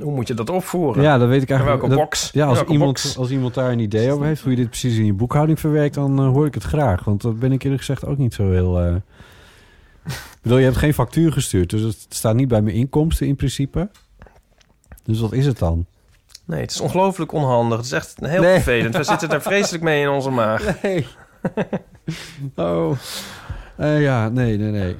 [0.00, 1.02] Hoe moet je dat opvoeren?
[1.02, 1.80] Ja, dat weet ik In eigenlijk.
[1.80, 2.30] welke dat- box?
[2.32, 3.16] Ja, als welke iemand, box?
[3.18, 4.42] als iemand daar een idee over heeft...
[4.42, 5.94] hoe je dit precies in je boekhouding verwerkt...
[5.94, 7.04] dan eh, hoor ik het graag.
[7.04, 8.80] Want dat ben ik eerlijk gezegd ook niet zo heel...
[8.80, 8.94] eh
[10.06, 11.70] Ik bedoel, je hebt geen factuur gestuurd...
[11.70, 13.88] dus het staat niet bij mijn inkomsten in principe.
[15.04, 15.86] Dus wat is het dan?
[16.44, 17.76] Nee, het is ongelooflijk onhandig.
[17.76, 18.52] Het is echt heel Nee.
[18.52, 18.96] vervelend.
[18.96, 20.82] We zitten er vreselijk mee in onze maag.
[20.82, 21.06] Nee.
[22.56, 22.96] Oh.
[23.76, 24.96] Eh, ja, nee, nee, nee.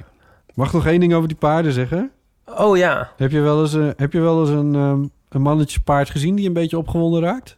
[0.53, 2.11] Mag ik nog één ding over die paarden zeggen?
[2.45, 3.11] Oh ja.
[3.17, 6.35] Heb je wel eens, eh, heb je wel eens een, ehm, een mannetje paard gezien...
[6.35, 7.57] die een beetje opgewonden raakt?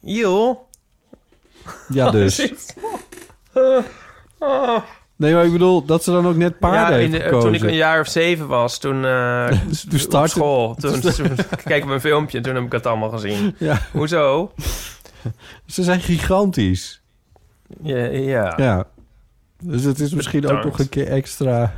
[0.00, 0.58] Joh.
[1.88, 2.52] Ja, dus.
[4.38, 4.78] Oh.
[5.18, 7.62] Nee, maar ik bedoel dat ze dan ook net paarden Ja, in de- toen ik
[7.62, 9.48] een jaar of zeven was, toen, eh
[9.88, 10.74] Toen startte- op school.
[10.74, 13.54] Toen, toen keken we een filmpje en toen heb ik het allemaal gezien.
[13.58, 13.78] Ja.
[13.92, 14.52] Hoezo?
[15.66, 17.02] Ze zijn gigantisch.
[17.82, 18.04] Ja.
[18.04, 18.54] ja.
[18.56, 18.86] Ja.
[19.62, 21.72] Dus het is misschien ook nog een keer extra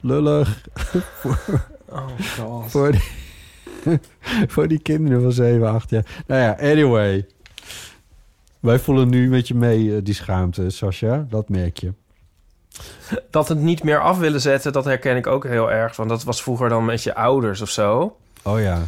[0.00, 0.68] lullig
[1.20, 1.38] voor,
[1.88, 2.06] Oh
[2.38, 2.70] god.
[2.70, 3.02] voor, die,
[4.46, 6.22] voor die kinderen van 7, 8 jaar.
[6.26, 7.26] Nou ja, anyway.
[8.60, 11.26] Wij voelen nu met je mee eh, die schaamte, Sascha.
[11.28, 11.92] Dat merk je.
[13.30, 15.96] Dat het niet meer af willen zetten, dat herken ik ook heel erg.
[15.96, 18.16] Want dat was vroeger dan met je ouders of zo.
[18.42, 18.82] Oh ja.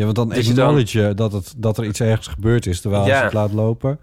[0.00, 2.80] Ja, want dan je dan- acknowledge je dat, het, dat er iets ergens gebeurd is...
[2.80, 3.18] terwijl Ja.
[3.18, 3.98] je het laat lopen.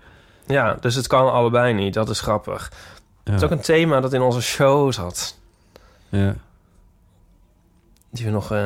[0.47, 1.93] Ja, dus het kan allebei niet.
[1.93, 2.71] Dat is grappig.
[3.23, 3.31] Ja.
[3.31, 5.37] Het is ook een thema dat in onze show zat.
[6.09, 6.35] Ja.
[8.09, 8.65] Die we nog eh,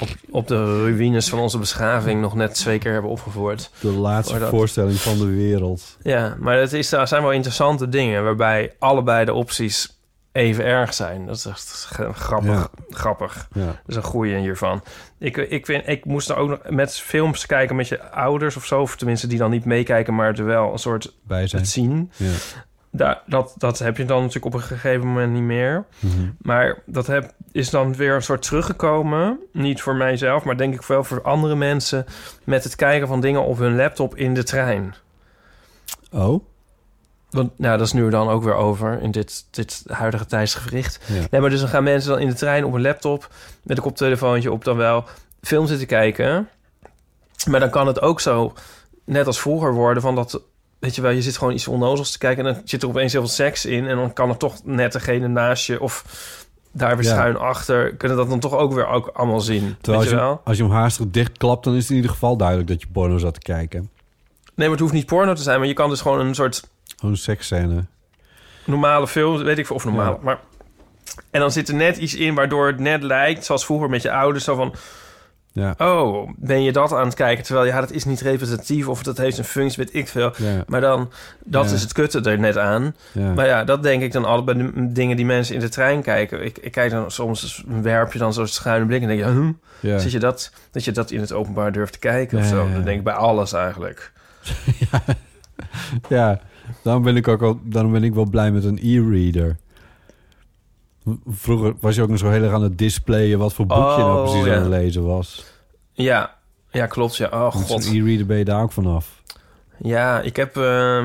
[0.00, 3.70] op, op de ruïnes van onze beschaving nog net twee keer hebben opgevoerd.
[3.80, 5.96] De laatste Voordat- voorstelling van de wereld.
[6.02, 8.24] Ja, maar het is, daar zijn wel interessante dingen...
[8.24, 9.96] waarbij allebei de opties
[10.32, 11.26] even erg zijn.
[11.26, 12.50] Dat is echt grappig.
[12.50, 12.68] Ja.
[12.90, 13.48] grappig.
[13.52, 13.66] Ja.
[13.66, 14.82] Dat is een goeie hiervan.
[15.18, 18.66] Ik, ik, vind, ik moest er ook nog met films kijken met je ouders of
[18.66, 18.80] zo...
[18.80, 20.14] of tenminste die dan niet meekijken...
[20.14, 21.62] maar er wel een soort Bij zijn.
[21.62, 22.10] het zien.
[22.16, 22.30] Ja.
[22.90, 25.84] Daar, dat, dat heb je dan natuurlijk op een gegeven moment niet meer.
[25.98, 26.30] Mhm.
[26.38, 29.38] Maar dat heb, is dan weer een soort teruggekomen.
[29.52, 32.04] Niet voor mijzelf, maar denk ik wel voor andere mensen...
[32.44, 34.94] met het kijken van dingen op hun laptop in de trein.
[36.10, 36.44] Oh?
[37.32, 41.00] Want nou, dat is nu dan ook weer over in dit, dit huidige tijdsgevricht.
[41.06, 41.26] Ja.
[41.30, 43.28] Nee, maar dus dan gaan mensen dan in de trein op een laptop...
[43.62, 45.04] met een koptelefoontje op dan wel
[45.42, 46.48] film zitten kijken.
[47.50, 48.52] Maar dan kan het ook zo,
[49.04, 50.02] net als vroeger worden...
[50.02, 50.40] van dat,
[50.78, 52.46] weet je wel, je zit gewoon iets onnozels te kijken...
[52.46, 53.86] en dan zit er opeens heel veel seks in...
[53.86, 56.04] en dan kan er toch net degene naast je of
[56.72, 57.12] daar weer Ja.
[57.12, 57.94] schuin achter...
[57.94, 59.76] kunnen dat dan toch ook weer ook allemaal zien.
[59.80, 60.40] Terwijl weet als je je, wel?
[60.44, 61.64] als je hem haastig dichtklapt...
[61.64, 63.80] dan is het in ieder geval duidelijk dat je porno zat te kijken.
[63.80, 63.90] Nee,
[64.54, 65.58] maar het hoeft niet porno te zijn...
[65.58, 66.70] maar je kan dus gewoon een soort
[67.02, 67.84] Gewoon seksscène.
[68.64, 70.12] normale film, weet ik veel of normaal.
[70.12, 70.18] Ja.
[70.22, 70.38] Maar
[71.30, 74.12] en dan zit er net iets in waardoor het net lijkt, zoals vroeger met je
[74.12, 74.74] ouders, zo van.
[75.52, 75.74] Ja.
[75.78, 77.44] Oh, ben je dat aan het kijken?
[77.44, 80.32] Terwijl ja, dat is niet representatief of dat heeft een functie, weet ik veel.
[80.36, 80.64] Ja.
[80.66, 81.10] Maar dan,
[81.44, 81.74] dat Ja.
[81.74, 82.94] is het kutte er net aan.
[83.34, 86.44] Maar ja, dat denk ik dan allebei de dingen die mensen in de trein kijken.
[86.44, 89.54] Ik, ik kijk dan soms, werp je dan zo'n schuine blik en denk je?
[89.88, 89.98] Ja.
[89.98, 92.68] Zit je dat, dat je dat in het openbaar durft te kijken of zo?
[92.74, 94.12] Dat denk ik bij alles eigenlijk.
[96.08, 96.40] Ja,
[96.82, 99.56] daarom ben ik ook al, daarom ben ik wel blij met een e-reader.
[101.28, 103.82] Vroeger was je ook nog zo heel erg aan het displayen wat voor boek je
[103.82, 104.54] nou Oh, precies ja.
[104.54, 105.44] aan het lezen was.
[105.92, 106.34] Ja,
[106.70, 107.16] ja klopt.
[107.16, 107.84] Ja, oh Met god.
[107.92, 109.22] e-reader ben je daar ook vanaf.
[109.76, 111.04] Ja, ik heb, eh,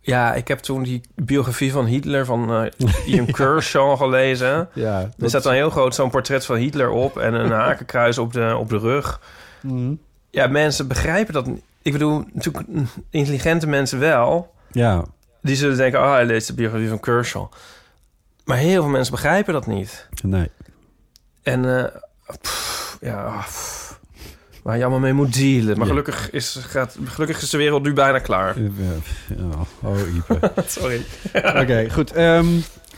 [0.00, 4.68] ja, ik heb toen die biografie van Hitler van eh Ian Kershaw gelezen.
[4.74, 8.32] Ja, Er staat dan heel groot zo'n portret van Hitler op en een hakenkruis op
[8.32, 9.20] de, op de rug.
[9.62, 9.92] Mhm.
[10.30, 11.62] Ja, mensen begrijpen dat niet.
[11.82, 14.54] Ik bedoel, natuurlijk mm, intelligente mensen wel.
[14.70, 15.04] Ja,
[15.42, 17.46] Die zullen denken, ah, hij leest de biografie van Kershaw.
[18.44, 20.08] Maar heel veel mensen begrijpen dat niet.
[20.22, 20.50] nee.
[21.42, 21.84] En eh,
[22.40, 24.00] pff, ja, pff,
[24.62, 25.66] waar je allemaal mee moet dealen.
[25.76, 25.92] Maar Ja.
[25.92, 28.60] gelukkig, is, gaat, gelukkig is de wereld nu bijna klaar.
[28.60, 28.70] Ja,
[29.28, 29.64] ja.
[29.88, 30.52] Oh, Ipe.
[30.66, 31.02] Sorry.
[31.34, 32.12] Oké, goed.
[32.12, 32.46] Ehm,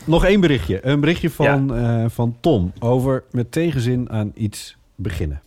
[0.04, 0.86] nog één berichtje.
[0.86, 5.42] Een berichtje van, eh, van Tom over met tegenzin aan iets beginnen.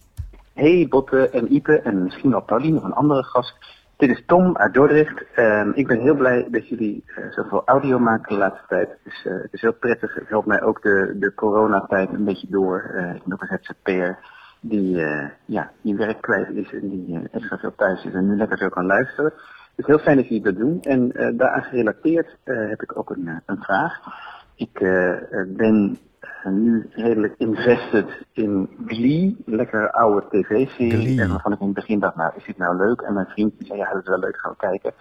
[0.54, 3.56] Hey Botte en Ipe en misschien wel Pauline of een andere gast.
[3.98, 5.24] Dit is Tom uit Dordrecht.
[5.36, 8.90] Ehm, ik ben heel blij dat jullie eh, zoveel audio maken de laatste tijd.
[9.04, 10.14] Eh, het is heel prettig.
[10.14, 12.92] Het helpt mij ook de, de coronatijd een beetje door.
[12.96, 14.18] Eh, ik ben ook een ZZP'er
[14.60, 15.06] die
[15.46, 18.70] ja, die werk kwijt is en die extra veel thuis is en nu lekker zo
[18.70, 19.34] kan luisteren.
[19.76, 20.82] Dus heel fijn dat jullie dat doen.
[20.82, 24.00] En daaraan gerelateerd heb ik ook een, een vraag.
[24.56, 24.80] Ik
[25.48, 25.98] ben
[26.44, 31.22] nu redelijk invested in Glee, lekker oude tv-serie.
[31.22, 33.02] En waarvan ik in het begin dacht, nou is dit nou leuk?
[33.02, 34.94] En mijn vriend die zei, ja dat is wel leuk, gaan we kijken.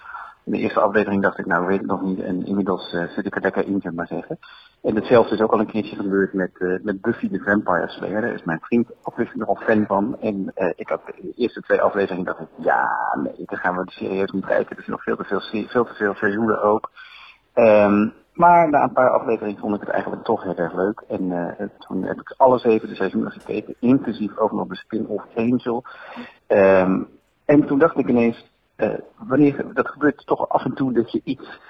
[0.44, 2.20] In de eerste aflevering dacht ik, nou weet ik nog niet.
[2.20, 4.38] En inmiddels uh, zit ik er lekker in, zeg maar zeggen.
[4.82, 8.20] En hetzelfde is ook al een keertje gebeurd met, uh, met Buffy the Vampire Slayer.
[8.20, 10.16] Daar is mijn vriend ook nogal fan van.
[10.20, 12.90] En uh, ik had de eerste twee afleveringen dacht ik, ja
[13.22, 14.76] nee, dan gaan we serieus niet kijken.
[14.76, 16.90] Er is nog veel te veel, veel, te veel seizoenen ook.
[17.54, 21.02] Um, maar na een paar afleveringen vond ik het eigenlijk toch heel erg leuk.
[21.08, 25.24] En uh, toen heb ik alle zeven de seizoenen gekeken, inclusief ook nog de spin-off
[25.34, 25.84] Angel.
[26.48, 27.08] Um,
[27.44, 31.20] en toen dacht ik ineens, uh, wanneer, dat gebeurt toch af en toe dat je
[31.24, 31.60] iets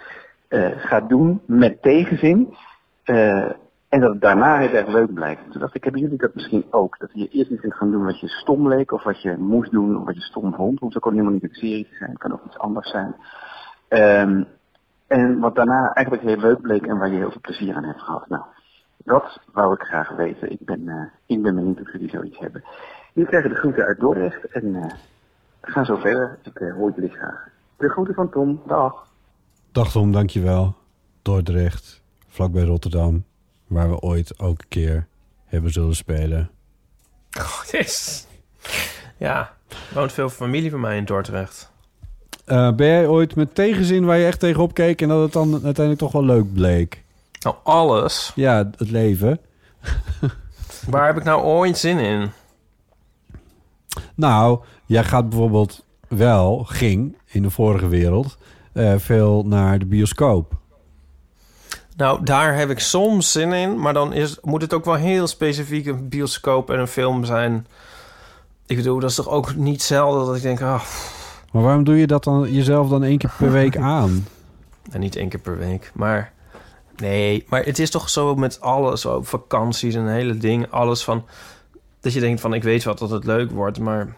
[0.49, 2.57] uh, gaat doen met tegenzin.
[3.05, 5.51] en dat het daarna heel erg leuk blijkt.
[5.51, 6.99] Toen dacht ik, hebben jullie dat misschien ook?
[6.99, 9.71] Dat je eerst iets kunt gaan doen wat je stom leek, of wat je moest
[9.71, 10.71] doen, of wat je stom vond.
[10.71, 13.15] Het hoeft ook helemaal niet een serie zijn, het kan ook iets anders zijn.
[13.89, 14.47] Um,
[15.13, 18.03] en wat daarna eigenlijk heel leuk bleek en waar je heel veel plezier aan hebt
[18.03, 18.29] gehad.
[18.29, 18.43] Nou,
[18.97, 20.51] dat wou ik graag weten.
[20.51, 22.65] Ik ben, uh, ik ben benieuwd of jullie zoiets hebben.
[23.13, 24.85] Jullie krijgen de groeten uit Dordrecht en uh,
[25.61, 26.39] ga zo verder.
[26.43, 27.49] Ik uh, hoor jullie graag.
[27.77, 28.63] De groeten van Tom.
[28.67, 29.07] Dag.
[29.73, 30.75] Dag Tom, dankjewel.
[31.23, 33.25] Dordrecht, vlakbij Rotterdam,
[33.67, 35.07] waar we ooit ook een keer
[35.45, 36.51] hebben zullen spelen.
[37.39, 38.27] Oh, yes.
[39.17, 41.72] Ja, er woont veel familie van mij in Dordrecht.
[42.53, 45.53] Uh, ben jij ooit met tegenzin waar je echt tegenop keek en dat het dan
[45.53, 47.03] uiteindelijk toch wel leuk bleek?
[47.41, 48.33] Nou, alles.
[48.35, 49.39] Ja, het leven.
[50.91, 52.31] waar heb ik nou ooit zin in?
[54.15, 58.37] Nou, jij gaat bijvoorbeeld wel, ging in de vorige wereld,
[58.75, 60.53] uh, veel naar de bioscoop.
[61.97, 65.27] Nou, daar heb ik soms zin in, maar dan is, moet het ook wel heel
[65.27, 67.67] specifiek een bioscoop en een film zijn.
[68.67, 70.83] Ik bedoel, dat is toch ook niet zelden dat ik denk, ah,
[71.53, 74.27] Maar waarom doe je dat dan jezelf dan één keer per week aan?
[74.91, 76.33] en niet één keer per week, maar
[76.97, 81.25] nee, maar het is toch zo met alles, zo vakanties en hele ding, alles van
[82.01, 84.17] dat je denkt van, ik weet wat dat het leuk wordt, maar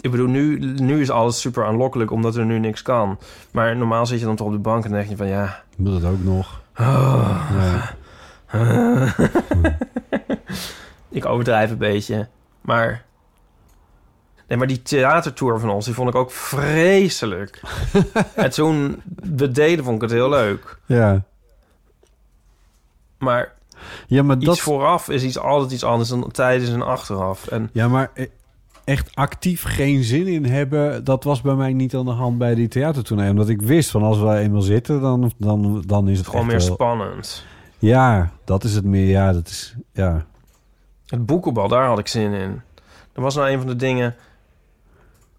[0.00, 3.18] ik bedoel, nu, nu is alles super aanlokkelijk omdat er nu niks kan.
[3.50, 6.00] Maar normaal zit je dan toch op de bank en denk je van, ja, Moet
[6.00, 6.60] dat ook nog?
[6.78, 7.50] Oh.
[7.52, 7.94] Ja.
[11.08, 12.28] ik overdrijf een beetje.
[12.60, 13.04] Maar.
[14.48, 17.60] Nee, maar die theatertour van ons, die vond ik ook vreselijk.
[18.34, 19.02] en toen
[19.36, 20.78] we deden, vond ik het heel leuk.
[20.86, 21.22] Ja.
[23.18, 23.52] Maar,
[24.06, 24.58] Ja, maar iets dat...
[24.60, 27.46] vooraf is iets, altijd iets anders dan tijdens en achteraf.
[27.46, 28.26] En Ja, maar e-
[28.84, 31.04] echt actief geen zin in hebben...
[31.04, 33.30] dat was bij mij niet aan de hand bij die theatertournee.
[33.30, 36.60] Omdat ik wist van als we eenmaal zitten, dan, dan, dan is het gewoon meer
[36.60, 37.44] spannend.
[37.78, 39.06] Ja, dat is het meer.
[39.08, 39.74] Ja, dat is...
[39.92, 40.26] Ja.
[41.06, 42.60] Het boekenbal, daar had ik zin in.
[43.12, 44.14] Dat was nou een van de dingen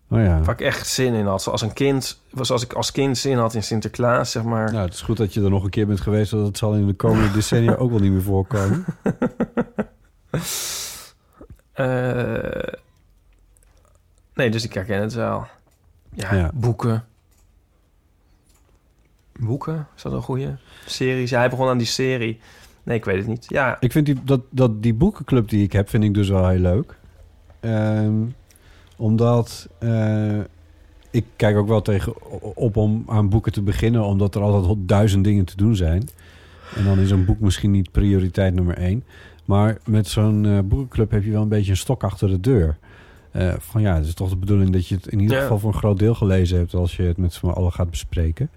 [0.10, 0.41] Oh ja.
[0.41, 1.41] waar ik echt zin in had.
[1.41, 4.72] Zoals een kind, was als ik als kind zin had in Sinterklaas, zeg maar.
[4.72, 6.32] Nou, het is goed dat je er nog een keer bent geweest...
[6.32, 8.86] want dat zal in de komende decennia ook wel niet meer voorkomen.
[11.74, 12.74] Eh,
[14.34, 15.47] nee, dus ik herken het wel.
[16.14, 16.51] Ja, Ja.
[16.53, 17.05] boeken.
[19.39, 19.88] Boeken?
[19.95, 20.58] Is dat een goede?
[20.86, 21.30] Series?
[21.30, 22.39] Ja, hij begon aan die serie.
[22.84, 23.45] Nee, ik weet het niet.
[23.49, 26.47] Ja, Ik vind die, dat, dat, die boekenclub die ik heb, vind ik dus wel
[26.47, 26.97] heel leuk.
[27.60, 28.14] Ehm,
[28.98, 30.39] omdat eh,
[31.12, 32.14] ik kijk ook wel tegen
[32.56, 36.10] op om aan boeken te beginnen, omdat er altijd duizend dingen te doen zijn.
[36.76, 39.04] En dan is een boek misschien niet prioriteit nummer één.
[39.45, 42.78] Maar met zo'n eh, boekenclub heb je wel een beetje een stok achter de deur.
[43.32, 45.41] Eh, van ja, het is toch de bedoeling dat je het in ieder Ja.
[45.41, 48.50] geval voor een groot deel gelezen hebt als je het met z'n allen gaat bespreken.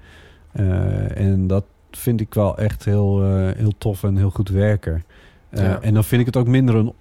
[1.14, 3.24] En dat vind ik wel echt heel,
[3.56, 5.04] heel tof en heel goed werken.
[5.52, 5.80] Ja.
[5.80, 6.92] En dan vind ik het ook minder een,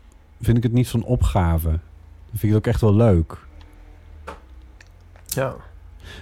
[0.42, 1.80] vind ik het niet zo'n opgave.
[2.30, 3.38] Vind ik het ook echt wel leuk.
[5.28, 5.56] ja.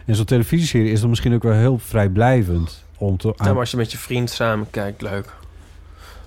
[0.05, 2.85] En zo'n televisieserie is dan misschien ook wel heel vrijblijvend.
[2.97, 5.33] Om te, maar als je met je vriend samen kijkt, leuk.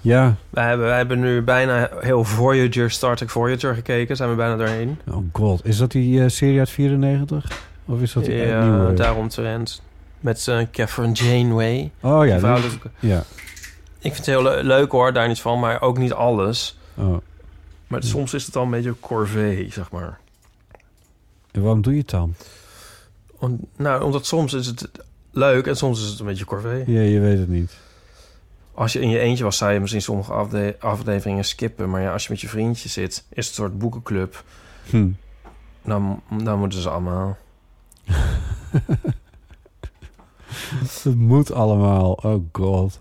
[0.00, 4.16] Ja, Wij hebben, wij hebben nu bijna heel Voyager, Star Trek Voyager gekeken.
[4.16, 4.98] Zijn we bijna doorheen.
[5.10, 5.66] oh god.
[5.66, 7.50] Is dat die eh, serie uit 94?
[7.86, 8.94] Of is dat die Ja, nieuwe?
[8.94, 9.82] daaromtrent.
[10.20, 11.90] Met uh, Catherine Janeway.
[12.00, 13.18] Oh ja, Die die- vrouwelijke- ja.
[13.98, 15.60] Ik vind het heel le- leuk hoor, daar niet van.
[15.60, 16.78] Maar ook niet alles.
[16.94, 17.16] Oh.
[17.90, 20.18] Maar soms is het al een beetje corvée, zeg maar.
[21.50, 22.34] En waarom doe je het dan?
[23.38, 24.88] Om- nou, omdat soms is het
[25.30, 26.84] leuk en soms is het een beetje corvée.
[26.92, 27.76] Ja, je weet het niet.
[28.74, 31.90] Als je in je eentje was, zou je misschien sommige afde- afleveringen skippen.
[31.90, 34.44] Maar ja, als je met je vriendje zit, is het een soort boekenclub.
[34.90, 35.08] Hm.
[35.84, 37.36] Dan, dan moeten ze allemaal.
[41.04, 42.12] Het moet allemaal.
[42.12, 43.00] Oh god.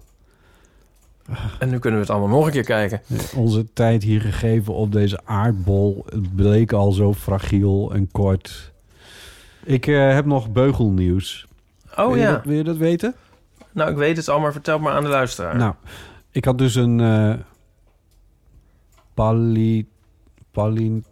[1.60, 3.02] En nu kunnen we het allemaal nog een keer kijken.
[3.36, 8.74] Onze tijd hier gegeven op deze aardbol het bleek al zo fragiel en kort.
[9.64, 11.48] Ik eh, heb nog beugelnieuws.
[11.96, 12.32] Oh wil ja.
[12.32, 13.16] dat, wil je dat weten?
[13.72, 15.56] Nou, ik weet het al, maar vertel het maar aan de luisteraar.
[15.56, 15.74] Nou,
[16.32, 17.02] ik had dus een
[19.14, 19.88] pali,
[20.52, 21.04] pali,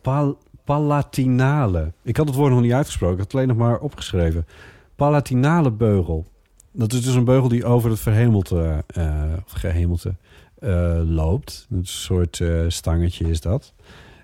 [0.00, 1.92] pal, palatinale.
[2.02, 4.46] Ik had het woord nog niet uitgesproken, ik had het alleen nog maar opgeschreven.
[4.96, 6.26] Palatinale beugel.
[6.72, 10.14] Dat is dus een beugel die over het verhemelte, eh, of gehemelte
[10.58, 11.66] eh, loopt.
[11.70, 13.74] Een soort eh, stangetje is dat.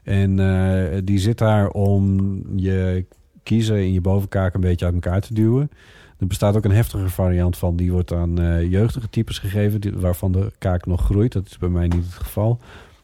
[0.02, 2.20] En eh, die zit daar om
[2.56, 3.04] je
[3.42, 5.70] kiezen in je bovenkaak een beetje uit elkaar te duwen.
[6.18, 7.76] Er bestaat ook een heftige variant van.
[7.76, 11.32] Die wordt aan eh, jeugdige types gegeven, die, waarvan de kaak nog groeit.
[11.32, 12.58] Dat is bij mij niet het geval.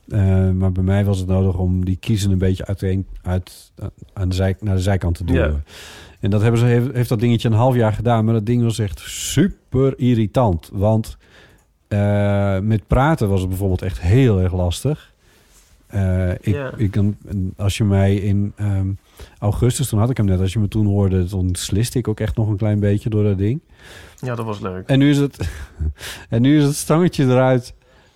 [0.09, 3.72] Eh, maar bij mij was het nodig om die kiezen een beetje uiteen, uit,
[4.12, 5.64] aan de zij, naar de zijkant te duwen.
[6.22, 8.24] En dat hebben ze, heeft, heeft dat dingetje een half jaar gedaan.
[8.24, 10.70] Maar dat ding was echt super irritant.
[10.72, 11.16] Want
[11.88, 15.12] eh, met praten was het bijvoorbeeld echt heel erg lastig.
[15.86, 16.30] Eh,
[16.76, 16.98] ik,
[17.56, 18.90] als je mij in ehm,
[19.38, 22.20] augustus, toen had ik hem net, als je me toen hoorde, toen sliste ik ook
[22.20, 23.60] echt nog een klein beetje door dat ding.
[24.16, 24.86] Ja, dat was leuk.
[24.86, 25.48] En nu is het,
[26.28, 27.74] en nu is het stangetje eruit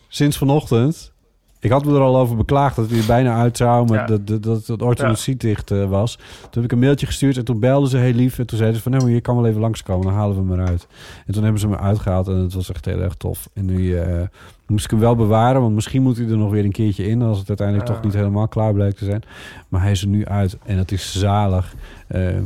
[0.08, 1.12] sinds vanochtend.
[1.60, 4.06] Ik had me er al over beklaagd dat hij er bijna uit zou, maar Ja.
[4.06, 6.16] dat, dat, dat het orthodontie dicht eh, was.
[6.16, 8.38] Toen heb ik een mailtje gestuurd en toen belden ze heel lief.
[8.38, 10.52] En toen zeiden ze van, nou, maar je kan wel even langskomen, dan halen we
[10.52, 10.86] hem eruit.
[11.26, 13.48] En toen hebben ze me uitgehaald en het was echt heel erg tof.
[13.54, 14.22] En nu eh,
[14.66, 17.22] moest ik hem wel bewaren, want misschien moet hij er nog weer een keertje in...
[17.22, 19.22] als het uiteindelijk toch niet helemaal klaar blijkt te zijn.
[19.68, 21.74] Maar hij is er nu uit en het is zalig.
[22.06, 22.36] Eh,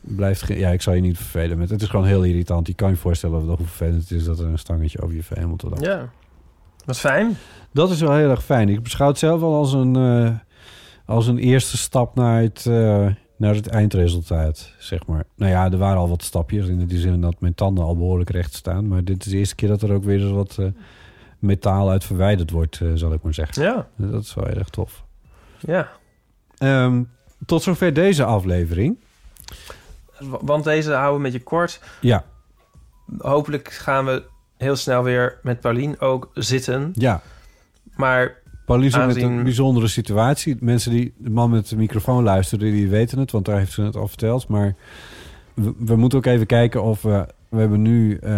[0.00, 1.70] blijft ja, ik zal je niet vervelen met.
[1.70, 2.66] Het is gewoon heel irritant.
[2.66, 5.68] Je kan je voorstellen hoe vervelend het is dat er een stangetje over je verhemelte
[5.68, 5.84] loopt.
[5.84, 6.08] Ja.
[6.84, 7.36] Wat fijn.
[7.76, 8.68] Dat is wel heel erg fijn.
[8.68, 10.30] Ik beschouw het zelf wel als een, eh,
[11.06, 13.06] als een eerste stap naar het, eh,
[13.36, 15.24] naar het eindresultaat, zeg maar.
[15.34, 18.30] Nou ja, er waren al wat stapjes in die zin dat mijn tanden al behoorlijk
[18.30, 18.88] recht staan.
[18.88, 20.66] Maar dit is de eerste keer dat er ook weer eens wat eh,
[21.38, 23.62] metaal uit verwijderd wordt, zal ik maar zeggen.
[23.62, 23.88] Ja.
[23.96, 25.04] Dat is wel erg tof.
[25.58, 25.88] Ja.
[26.58, 27.02] Ehm,
[27.46, 28.98] tot zover deze aflevering.
[30.18, 31.80] Want deze houden we met je kort.
[32.00, 32.24] Ja,
[33.18, 34.22] Hopelijk gaan we
[34.56, 36.90] heel snel weer met Paulien ook zitten.
[36.94, 37.22] ja.
[37.96, 40.56] Maar Pauline zit met een bijzondere situatie.
[40.60, 43.82] Mensen die de man met de microfoon luisteren, die weten het, want daar heeft ze
[43.82, 44.48] het al verteld.
[44.48, 44.74] Maar
[45.54, 47.26] we, we moeten ook even kijken of we.
[47.48, 48.30] We hebben nu eh,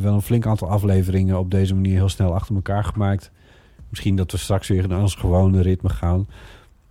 [0.00, 3.30] wel een flink aantal afleveringen op deze manier heel snel achter elkaar gemaakt.
[3.88, 6.28] Misschien dat we straks weer naar ons gewone ritme gaan.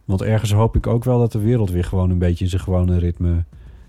[0.06, 2.62] Want ergens hoop ik ook wel dat de wereld weer gewoon een beetje in zijn
[2.62, 3.44] gewone ritme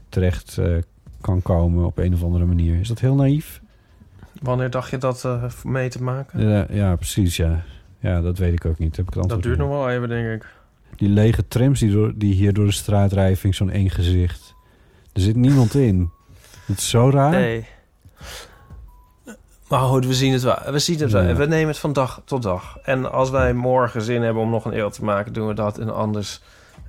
[0.08, 0.76] terecht eh,
[1.20, 2.80] kan komen op een of andere manier.
[2.80, 3.60] Is dat heel naïef?
[4.42, 6.48] wanneer dacht je dat eh, mee te maken?
[6.48, 7.62] Ja, ja, precies, ja.
[8.00, 8.96] Ja, dat weet ik ook niet.
[8.96, 10.46] Heb ik het dat duurt nog wel even, denk ik.
[10.96, 13.88] Die lege trams die, door, die hier door de straat rijden, vind ik zo'n eng
[13.88, 14.54] gezicht.
[15.12, 16.10] Er zit niemand in.
[16.66, 17.30] Het is zo raar.
[17.30, 17.66] Nee.
[19.68, 20.58] Maar goed, we zien het wel.
[20.70, 21.22] We zien het wel.
[21.22, 21.34] Ja.
[21.34, 22.78] We nemen het van dag tot dag.
[22.82, 25.78] En als wij morgen zin hebben om nog een eeuw te maken, doen we dat.
[25.78, 26.40] En anders.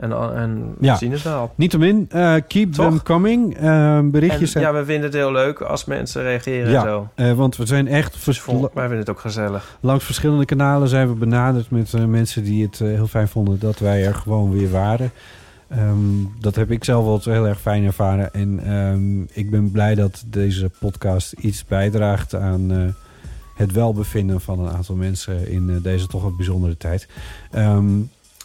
[0.01, 0.95] En, en we Ja.
[0.95, 1.51] zien het wel.
[1.55, 2.85] Niettemin, eh, keep Toch?
[2.87, 3.57] them coming.
[3.57, 4.63] Eh, En, berichtjes zijn...
[4.63, 7.07] ja, we vinden het heel leuk als mensen reageren en Ja, zo.
[7.15, 8.17] eh, want we zijn echt...
[8.17, 9.77] vers- Vol- wij vinden het ook gezellig.
[9.79, 14.05] Langs verschillende kanalen zijn we benaderd met mensen die het heel fijn vonden dat wij
[14.05, 15.11] er gewoon weer waren.
[15.67, 15.95] Ehm,
[16.39, 18.33] dat heb ik zelf wel heel erg fijn ervaren.
[18.33, 22.95] En ehm, ik ben blij dat deze podcast iets bijdraagt aan
[23.55, 27.07] het welbevinden van een aantal mensen in deze toch wat bijzondere tijd.
[27.51, 27.85] Ehm,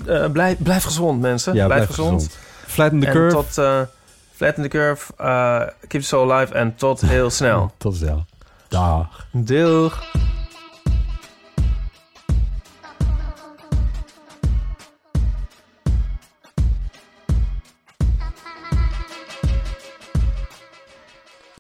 [0.07, 1.55] Eh, blijf, blijf gezond, mensen.
[1.55, 2.23] ja, blijf, blijf gezond.
[2.23, 2.39] gezond.
[2.67, 3.37] Flatten the en curve.
[3.37, 3.81] tot eh
[4.35, 5.13] flatten the curve.
[5.17, 6.55] eh, keep it so alive.
[6.55, 7.73] En tot heel snel.
[7.79, 8.25] Tot snel.
[8.69, 9.27] Dag.
[9.31, 10.03] Doeg.